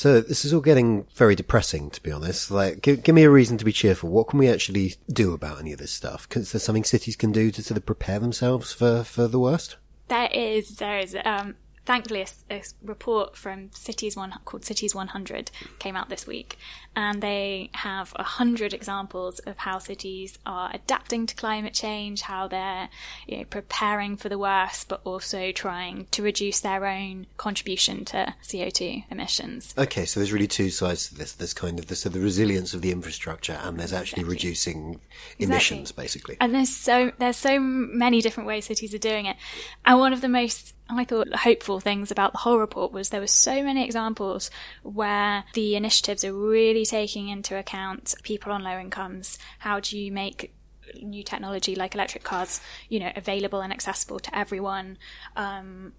So 0.00 0.22
this 0.22 0.46
is 0.46 0.54
all 0.54 0.62
getting 0.62 1.04
very 1.14 1.34
depressing, 1.34 1.90
to 1.90 2.02
be 2.02 2.10
honest. 2.10 2.50
Like, 2.50 2.80
give, 2.80 3.02
give 3.02 3.14
me 3.14 3.24
a 3.24 3.28
reason 3.28 3.58
to 3.58 3.66
be 3.66 3.70
cheerful. 3.70 4.08
What 4.08 4.28
can 4.28 4.38
we 4.38 4.48
actually 4.48 4.94
do 5.12 5.34
about 5.34 5.60
any 5.60 5.74
of 5.74 5.78
this 5.78 5.90
stuff? 5.90 6.26
Is 6.34 6.52
there 6.52 6.58
something 6.58 6.84
cities 6.84 7.16
can 7.16 7.32
do 7.32 7.50
to 7.50 7.62
sort 7.62 7.76
of 7.76 7.84
prepare 7.84 8.18
themselves 8.18 8.72
for, 8.72 9.04
for 9.04 9.28
the 9.28 9.38
worst? 9.38 9.76
There 10.08 10.30
is, 10.32 10.76
there 10.76 11.00
is. 11.00 11.14
Um, 11.22 11.56
thankfully, 11.90 12.20
a, 12.20 12.54
a, 12.54 12.62
report 12.84 13.36
from 13.36 13.68
Cities 13.72 14.14
One 14.14 14.32
called 14.44 14.64
Cities 14.64 14.94
100 14.94 15.50
came 15.80 15.96
out 15.96 16.08
this 16.08 16.24
week, 16.24 16.56
and 16.94 17.20
they 17.20 17.68
have 17.74 18.12
a 18.14 18.22
hundred 18.22 18.72
examples 18.72 19.40
of 19.40 19.58
how 19.58 19.80
cities 19.80 20.38
are 20.46 20.70
adapting 20.72 21.26
to 21.26 21.34
climate 21.34 21.74
change, 21.74 22.20
how 22.20 22.46
they're 22.46 22.90
you 23.26 23.38
know, 23.38 23.44
preparing 23.44 24.16
for 24.16 24.28
the 24.28 24.38
worst, 24.38 24.88
but 24.88 25.00
also 25.02 25.50
trying 25.50 26.06
to 26.12 26.22
reduce 26.22 26.60
their 26.60 26.86
own 26.86 27.26
contribution 27.38 28.04
to 28.04 28.34
CO2 28.40 29.02
emissions. 29.10 29.74
Okay, 29.76 30.04
so 30.04 30.20
there's 30.20 30.32
really 30.32 30.46
two 30.46 30.70
sides 30.70 31.08
to 31.08 31.16
this. 31.16 31.32
There's 31.32 31.54
kind 31.54 31.80
of 31.80 31.88
the, 31.88 31.96
so 31.96 32.08
the 32.08 32.20
resilience 32.20 32.72
of 32.72 32.82
the 32.82 32.92
infrastructure, 32.92 33.58
and 33.64 33.80
there's 33.80 33.92
actually 33.92 34.20
exactly. 34.20 34.36
reducing 34.36 35.00
emissions, 35.40 35.90
exactly. 35.90 36.04
basically. 36.04 36.36
And 36.40 36.54
there's 36.54 36.74
so 36.74 37.10
there's 37.18 37.36
so 37.36 37.58
many 37.58 38.20
different 38.20 38.46
ways 38.46 38.66
cities 38.66 38.94
are 38.94 38.98
doing 38.98 39.26
it, 39.26 39.36
and 39.84 39.98
one 39.98 40.12
of 40.12 40.20
the 40.20 40.28
most 40.28 40.74
I 40.98 41.04
thought 41.04 41.32
hopeful 41.34 41.80
things 41.80 42.10
about 42.10 42.32
the 42.32 42.38
whole 42.38 42.58
report 42.58 42.92
was 42.92 43.10
there 43.10 43.20
were 43.20 43.26
so 43.26 43.62
many 43.62 43.84
examples 43.84 44.50
where 44.82 45.44
the 45.54 45.76
initiatives 45.76 46.24
are 46.24 46.32
really 46.32 46.84
taking 46.84 47.28
into 47.28 47.56
account 47.56 48.14
people 48.22 48.52
on 48.52 48.62
low 48.62 48.78
incomes. 48.78 49.38
How 49.58 49.80
do 49.80 49.98
you 49.98 50.10
make 50.10 50.54
new 51.02 51.22
technology 51.22 51.74
like 51.74 51.94
electric 51.94 52.24
cars, 52.24 52.60
you 52.88 52.98
know, 52.98 53.12
available 53.14 53.60
and 53.60 53.72
accessible 53.72 54.18
to 54.20 54.36
everyone? 54.36 54.98
Um, 55.36 55.92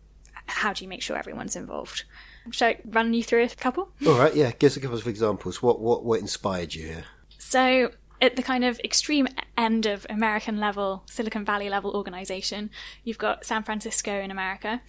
how 0.47 0.73
do 0.73 0.83
you 0.83 0.89
make 0.89 1.01
sure 1.01 1.17
everyone's 1.17 1.55
involved? 1.55 2.03
Shall 2.51 2.69
I 2.69 2.79
run 2.85 3.13
you 3.13 3.23
through 3.23 3.43
a 3.43 3.49
couple? 3.49 3.89
All 4.05 4.17
right, 4.17 4.35
yeah. 4.35 4.51
Give 4.51 4.71
us 4.71 4.77
a 4.77 4.79
couple 4.79 4.97
of 4.97 5.07
examples. 5.07 5.61
What 5.61 5.79
what 5.79 6.03
what 6.03 6.19
inspired 6.19 6.73
you 6.73 6.87
here? 6.87 7.05
So 7.37 7.91
at 8.21 8.35
the 8.35 8.43
kind 8.43 8.63
of 8.63 8.79
extreme 8.83 9.27
end 9.57 9.85
of 9.85 10.05
American 10.09 10.59
level, 10.59 11.03
Silicon 11.07 11.43
Valley 11.43 11.69
level 11.69 11.91
organization, 11.95 12.69
you've 13.03 13.17
got 13.17 13.45
San 13.45 13.63
Francisco 13.63 14.21
in 14.21 14.29
America, 14.29 14.81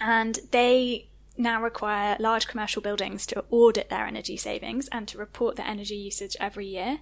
and 0.00 0.38
they 0.50 1.08
now 1.36 1.62
require 1.62 2.16
large 2.18 2.48
commercial 2.48 2.82
buildings 2.82 3.24
to 3.26 3.44
audit 3.50 3.90
their 3.90 4.06
energy 4.06 4.36
savings 4.36 4.88
and 4.88 5.06
to 5.06 5.18
report 5.18 5.56
their 5.56 5.66
energy 5.66 5.94
usage 5.94 6.36
every 6.40 6.66
year 6.66 7.00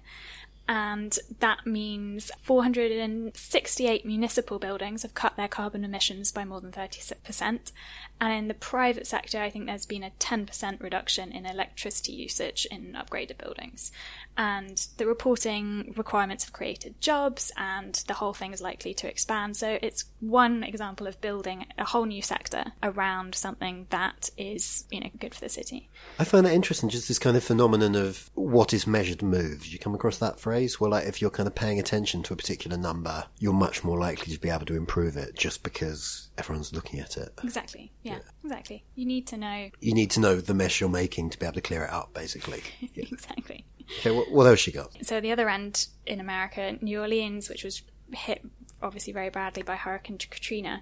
and 0.67 1.17
that 1.39 1.65
means 1.65 2.31
468 2.41 4.05
municipal 4.05 4.59
buildings 4.59 5.03
have 5.03 5.13
cut 5.13 5.35
their 5.37 5.47
carbon 5.47 5.83
emissions 5.83 6.31
by 6.31 6.43
more 6.45 6.59
than 6.61 6.71
36%. 6.71 7.71
And 8.19 8.33
in 8.33 8.47
the 8.47 8.53
private 8.53 9.05
sector, 9.05 9.39
I 9.39 9.49
think 9.49 9.67
there's 9.67 9.85
been 9.85 10.03
a 10.03 10.11
10% 10.19 10.81
reduction 10.81 11.31
in 11.31 11.45
electricity 11.45 12.13
usage 12.13 12.65
in 12.71 12.97
upgraded 12.99 13.37
buildings. 13.37 13.91
And 14.35 14.87
the 14.97 15.05
reporting 15.05 15.93
requirements 15.95 16.43
have 16.43 16.53
created 16.53 16.99
jobs, 16.99 17.51
and 17.57 17.95
the 18.07 18.15
whole 18.15 18.33
thing 18.33 18.53
is 18.53 18.61
likely 18.61 18.93
to 18.95 19.07
expand. 19.07 19.55
So 19.55 19.77
it's 19.81 20.05
one 20.19 20.63
example 20.63 21.07
of 21.07 21.21
building 21.21 21.67
a 21.77 21.85
whole 21.85 22.05
new 22.05 22.21
sector 22.21 22.73
around 22.81 23.35
something 23.35 23.87
that 23.91 24.29
is, 24.37 24.85
you 24.91 24.99
know, 24.99 25.09
good 25.19 25.35
for 25.35 25.41
the 25.41 25.49
city. 25.49 25.89
I 26.19 26.23
find 26.23 26.45
that 26.45 26.53
interesting, 26.53 26.89
just 26.89 27.07
this 27.07 27.19
kind 27.19 27.37
of 27.37 27.43
phenomenon 27.43 27.95
of 27.95 28.31
what 28.33 28.73
is 28.73 28.87
measured 28.87 29.21
moves. 29.21 29.71
You 29.71 29.79
come 29.79 29.95
across 29.95 30.17
that 30.17 30.39
phrase? 30.39 30.56
Phrase 30.57 30.79
where 30.79 30.89
like 30.89 31.07
if 31.07 31.21
you're 31.21 31.29
kind 31.29 31.47
of 31.47 31.55
paying 31.55 31.79
attention 31.79 32.23
to 32.23 32.33
a 32.33 32.35
particular 32.35 32.77
number, 32.77 33.25
you're 33.39 33.53
much 33.53 33.83
more 33.83 33.97
likely 33.97 34.33
to 34.33 34.39
be 34.39 34.49
able 34.49 34.65
to 34.65 34.75
improve 34.75 35.15
it 35.15 35.35
just 35.35 35.63
because 35.63 36.29
everyone's 36.37 36.73
looking 36.73 36.99
at 36.99 37.17
it. 37.17 37.29
Exactly. 37.43 37.91
Yeah, 38.03 38.13
yeah. 38.13 38.19
exactly. 38.43 38.83
You 38.95 39.05
need 39.05 39.27
to 39.27 39.37
know. 39.37 39.69
You 39.79 39.93
need 39.93 40.11
to 40.11 40.19
know 40.19 40.41
the 40.41 40.53
mess 40.53 40.79
you're 40.79 40.89
making 40.89 41.29
to 41.31 41.39
be 41.39 41.45
able 41.45 41.55
to 41.55 41.61
clear 41.61 41.83
it 41.83 41.91
up, 41.91 42.13
basically. 42.13 42.63
Yeah. 42.93 43.05
exactly. 43.11 43.65
Okay, 43.99 44.11
what, 44.11 44.31
what 44.31 44.47
else 44.47 44.65
you 44.65 44.73
got? 44.73 44.89
So 45.05 45.21
the 45.21 45.31
other 45.31 45.49
end 45.49 45.87
in 46.05 46.19
America, 46.19 46.77
New 46.81 47.01
Orleans, 47.01 47.49
which 47.49 47.63
was 47.63 47.83
hit 48.11 48.43
obviously 48.81 49.13
very 49.13 49.29
badly 49.29 49.61
by 49.61 49.75
Hurricane 49.75 50.17
Katrina, 50.17 50.81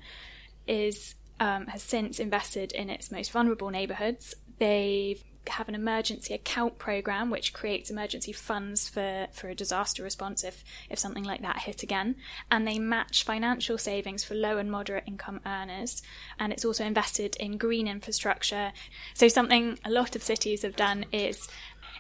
is 0.68 1.16
um, 1.40 1.68
has 1.68 1.84
since 1.84 2.20
invested 2.20 2.72
in 2.72 2.90
its 2.90 3.12
most 3.12 3.32
vulnerable 3.32 3.70
neighborhoods. 3.70 4.36
They've 4.60 5.22
have 5.50 5.70
an 5.70 5.76
emergency 5.76 6.34
account 6.34 6.78
program 6.78 7.30
which 7.30 7.54
creates 7.54 7.90
emergency 7.90 8.32
funds 8.32 8.88
for, 8.88 9.28
for 9.32 9.50
a 9.50 9.56
disaster 9.56 10.04
response 10.04 10.44
if, 10.44 10.64
if 10.90 11.00
something 11.00 11.24
like 11.24 11.42
that 11.42 11.60
hit 11.60 11.84
again. 11.84 12.16
And 12.52 12.68
they 12.68 12.80
match 12.80 13.24
financial 13.24 13.78
savings 13.78 14.24
for 14.24 14.36
low 14.36 14.58
and 14.58 14.72
moderate 14.72 15.06
income 15.08 15.42
earners. 15.46 16.02
And 16.40 16.52
it's 16.52 16.66
also 16.66 16.86
invested 16.86 17.36
in 17.40 17.58
green 17.58 17.88
infrastructure. 17.88 18.72
So 19.14 19.28
something 19.28 19.80
a 19.86 19.90
lot 19.90 20.16
of 20.16 20.24
cities 20.24 20.64
have 20.64 20.76
done 20.76 21.06
is 21.12 21.48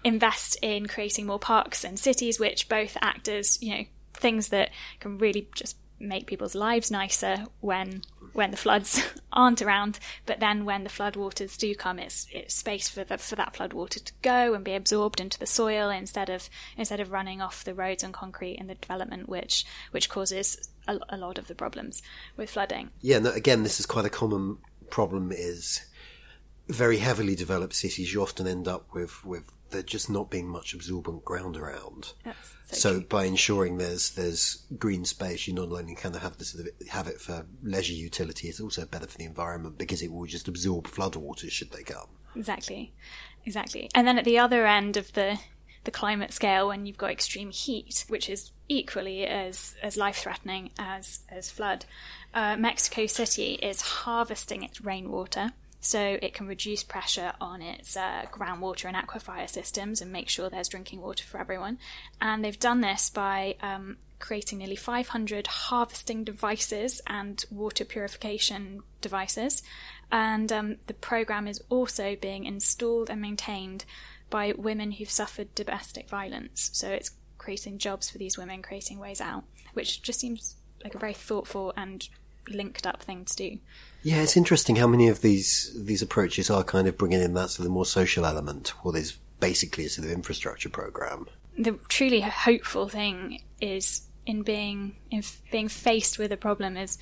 invest 0.03 0.58
in 0.62 0.88
creating 0.88 1.25
more 1.25 1.39
parks 1.39 1.84
and 1.84 1.97
cities, 1.99 2.39
which 2.39 2.69
both 2.69 2.97
act 3.01 3.27
as, 3.27 3.62
you 3.62 3.75
know, 3.75 3.84
things 4.13 4.49
that 4.49 4.69
can 4.99 5.17
really 5.17 5.49
just 5.55 5.77
make 5.99 6.27
people's 6.27 6.55
lives 6.55 6.91
nicer 6.91 7.45
when 7.62 8.01
when 8.36 8.52
the 8.52 8.58
floods 8.58 9.02
aren't 9.34 9.62
around. 9.62 9.98
But 10.26 10.39
then 10.39 10.65
when 10.65 10.84
the 10.84 10.89
floodwaters 10.89 11.58
do 11.58 11.74
come, 11.74 11.98
it's 11.98 12.28
it's 12.32 12.54
space 12.54 12.89
for 12.89 13.04
the, 13.04 13.17
for 13.17 13.36
that 13.36 13.54
floodwater 13.54 14.04
to 14.04 14.13
go 14.21 14.54
and 14.54 14.63
be 14.63 14.76
absorbed 14.76 15.19
into 15.19 15.39
the 15.39 15.45
soil 15.48 15.89
instead 15.89 16.30
of 16.30 16.50
instead 16.78 17.00
of 17.00 17.12
running 17.12 17.41
off 17.41 17.63
the 17.63 17.74
roads 17.74 18.04
and 18.04 18.13
concrete 18.13 18.60
in 18.60 18.67
the 18.67 18.76
development, 18.76 19.30
which 19.30 19.65
which 19.91 20.10
causes 20.10 20.69
a, 20.88 21.00
a 21.10 21.17
lot 21.17 21.38
of 21.38 21.48
the 21.48 21.56
problems 21.56 22.04
with 22.38 22.52
flooding. 22.52 22.91
Yeah, 23.02 23.19
no, 23.19 23.32
again, 23.32 23.63
this 23.63 23.80
is 23.80 23.86
quite 23.86 24.06
a 24.06 24.10
common 24.10 24.58
problem. 24.89 25.32
Is 25.32 25.86
very 26.67 26.98
heavily 26.98 27.36
developed 27.36 27.74
cities, 27.74 28.14
you 28.14 28.22
often 28.22 28.47
end 28.47 28.68
up 28.68 28.93
with 28.93 29.24
with 29.26 29.45
there 29.76 29.84
just 29.84 30.09
not 30.09 30.32
being 30.32 30.47
much 30.47 30.73
absorbent 30.73 31.26
ground 31.26 31.57
around. 31.57 32.13
So, 32.65 32.76
so 32.76 32.99
by 33.01 33.26
ensuring 33.26 33.78
there's 33.78 34.11
there's 34.11 34.65
green 34.78 35.05
space, 35.05 35.47
you 35.47 35.53
not 35.53 35.71
only 35.71 35.95
kind 35.95 36.15
of 36.15 36.21
have 36.21 36.38
this 36.38 36.57
have 36.89 37.07
it 37.07 37.21
for 37.21 37.45
leisure 37.61 37.93
utility, 37.93 38.47
it's 38.47 38.59
also 38.59 38.86
better 38.86 39.07
for 39.07 39.17
the 39.17 39.26
environment 39.26 39.78
because 39.78 40.01
it 40.01 40.11
will 40.11 40.26
just 40.26 40.47
absorb 40.47 40.88
floodwaters 40.88 41.51
should 41.51 41.71
they 41.71 41.84
come. 41.84 42.07
Exactly. 42.36 42.93
exactly. 43.45 43.89
And 43.93 44.07
then 44.07 44.17
at 44.17 44.26
the 44.26 44.39
other 44.39 44.65
end 44.65 44.97
of 44.97 45.13
the 45.13 45.39
the 45.84 45.91
climate 45.91 46.34
scale, 46.34 46.69
when 46.69 46.88
you've 46.88 46.97
got 46.97 47.11
extreme 47.11 47.51
heat, 47.51 48.05
which 48.07 48.30
is 48.30 48.51
equally 48.67 49.26
as 49.28 49.76
as 49.84 49.97
life 49.97 50.17
threatening 50.17 50.71
as 50.80 51.19
as 51.30 51.51
flood, 51.51 51.86
uh, 52.34 52.55
Mexico 52.57 53.05
City 53.05 53.53
is 53.61 53.82
harvesting 53.82 54.63
its 54.63 54.82
rainwater 54.82 55.51
so 55.86 56.17
it 56.19 56.33
can 56.33 56.47
reduce 56.47 56.81
pressure 56.81 57.33
on 57.39 57.61
its 57.61 57.95
uh, 57.95 58.25
groundwater 58.31 58.86
and 58.86 58.97
aquifer 58.97 59.47
systems 59.47 60.01
and 60.01 60.11
make 60.11 60.29
sure 60.29 60.49
there's 60.49 60.67
drinking 60.67 60.99
water 60.99 61.23
for 61.23 61.39
everyone. 61.39 61.77
And 62.19 62.43
they've 62.43 62.59
done 62.59 62.81
this 62.81 63.11
by 63.11 63.55
um, 63.61 63.97
creating 64.17 64.57
nearly 64.57 64.77
500 64.77 65.45
harvesting 65.45 66.23
devices 66.23 67.01
and 67.05 67.45
water 67.51 67.86
purification 67.86 68.81
devices. 68.99 69.61
And 70.11 70.51
um, 70.51 70.77
the 70.88 70.95
program 70.95 71.47
is 71.47 71.61
also 71.69 72.15
being 72.15 72.45
installed 72.45 73.11
and 73.11 73.21
maintained 73.21 73.86
by 74.31 74.53
women 74.57 74.93
who've 74.93 75.07
suffered 75.07 75.53
domestic 75.53 76.09
violence. 76.09 76.71
So 76.73 76.89
it's 76.89 77.11
creating 77.38 77.77
jobs 77.77 78.09
for 78.09 78.17
these 78.17 78.39
women, 78.39 78.63
creating 78.63 78.97
ways 78.97 79.21
out, 79.21 79.43
which 79.73 80.01
just 80.01 80.19
seems 80.19 80.55
like 80.83 80.95
a 80.95 80.99
very 80.99 81.13
thoughtful 81.13 81.73
and 81.77 82.09
linked 82.49 82.88
up 82.88 83.03
thing 83.03 83.23
to 83.25 83.36
do. 83.36 83.59
Yeah, 84.06 84.22
it's 84.22 84.38
interesting 84.38 84.76
how 84.76 84.86
many 84.86 85.08
of 85.08 85.22
these 85.22 85.72
these 85.76 86.03
approaches 86.03 86.51
are 86.51 86.64
kind 86.64 86.88
of 86.88 86.95
bringing 86.95 87.24
in 87.24 87.34
that 87.34 87.49
sort 87.49 87.66
of 87.66 87.72
more 87.72 87.88
social 87.88 88.24
element, 88.24 88.68
what 88.84 88.95
is 88.95 89.18
basically 89.39 89.86
a 89.86 89.89
sort 89.89 90.06
of 90.06 90.14
infrastructure 90.14 90.70
program. 90.70 91.26
The 91.58 91.80
truly 91.89 92.22
hopeful 92.22 92.88
thing 92.88 93.41
is 93.60 94.01
in 94.28 94.43
being 94.43 94.97
in 95.10 95.24
being 95.51 95.70
faced 95.70 96.20
with 96.20 96.32
a 96.32 96.38
problem 96.38 96.78
as 96.78 96.99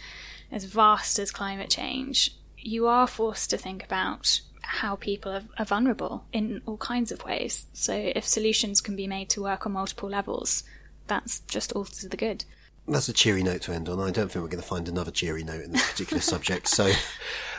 as 0.49 0.63
vast 0.63 1.19
as 1.19 1.29
climate 1.29 1.69
change. 1.69 2.37
You 2.57 2.87
are 2.87 3.05
forced 3.05 3.49
to 3.49 3.57
think 3.57 3.83
about 3.83 4.39
how 4.61 4.95
people 4.95 5.33
are, 5.33 5.43
are 5.59 5.65
vulnerable 5.65 6.23
in 6.31 6.61
all 6.65 6.77
kinds 6.77 7.11
of 7.11 7.25
ways. 7.25 7.65
So 7.73 7.93
if 7.93 8.25
solutions 8.25 8.79
can 8.79 8.95
be 8.95 9.07
made 9.07 9.29
to 9.31 9.43
work 9.43 9.65
on 9.65 9.73
multiple 9.73 10.07
levels, 10.07 10.63
that's 11.07 11.41
just 11.41 11.73
all 11.73 11.83
to 11.83 12.07
the 12.07 12.15
good. 12.15 12.45
That's 12.85 13.09
a 13.09 13.13
cheery 13.13 13.43
note 13.43 13.61
to 13.63 13.73
end 13.73 13.89
on. 13.89 13.99
I 13.99 14.11
don't 14.11 14.31
think 14.31 14.43
we're 14.43 14.49
going 14.49 14.61
to 14.61 14.67
find 14.67 14.87
another 14.87 15.09
cheery 15.09 15.43
note 15.43 15.63
in 15.63 15.71
this 15.71 15.89
particular 15.89 16.21
subject. 16.21 16.67
So 16.67 16.91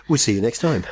we'll 0.08 0.18
see 0.18 0.32
you 0.32 0.40
next 0.40 0.60
time. 0.60 0.84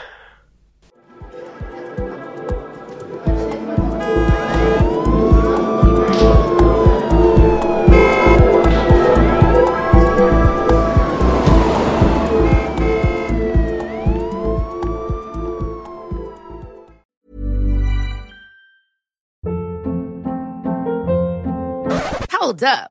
Hold 22.30 22.64
up. 22.64 22.90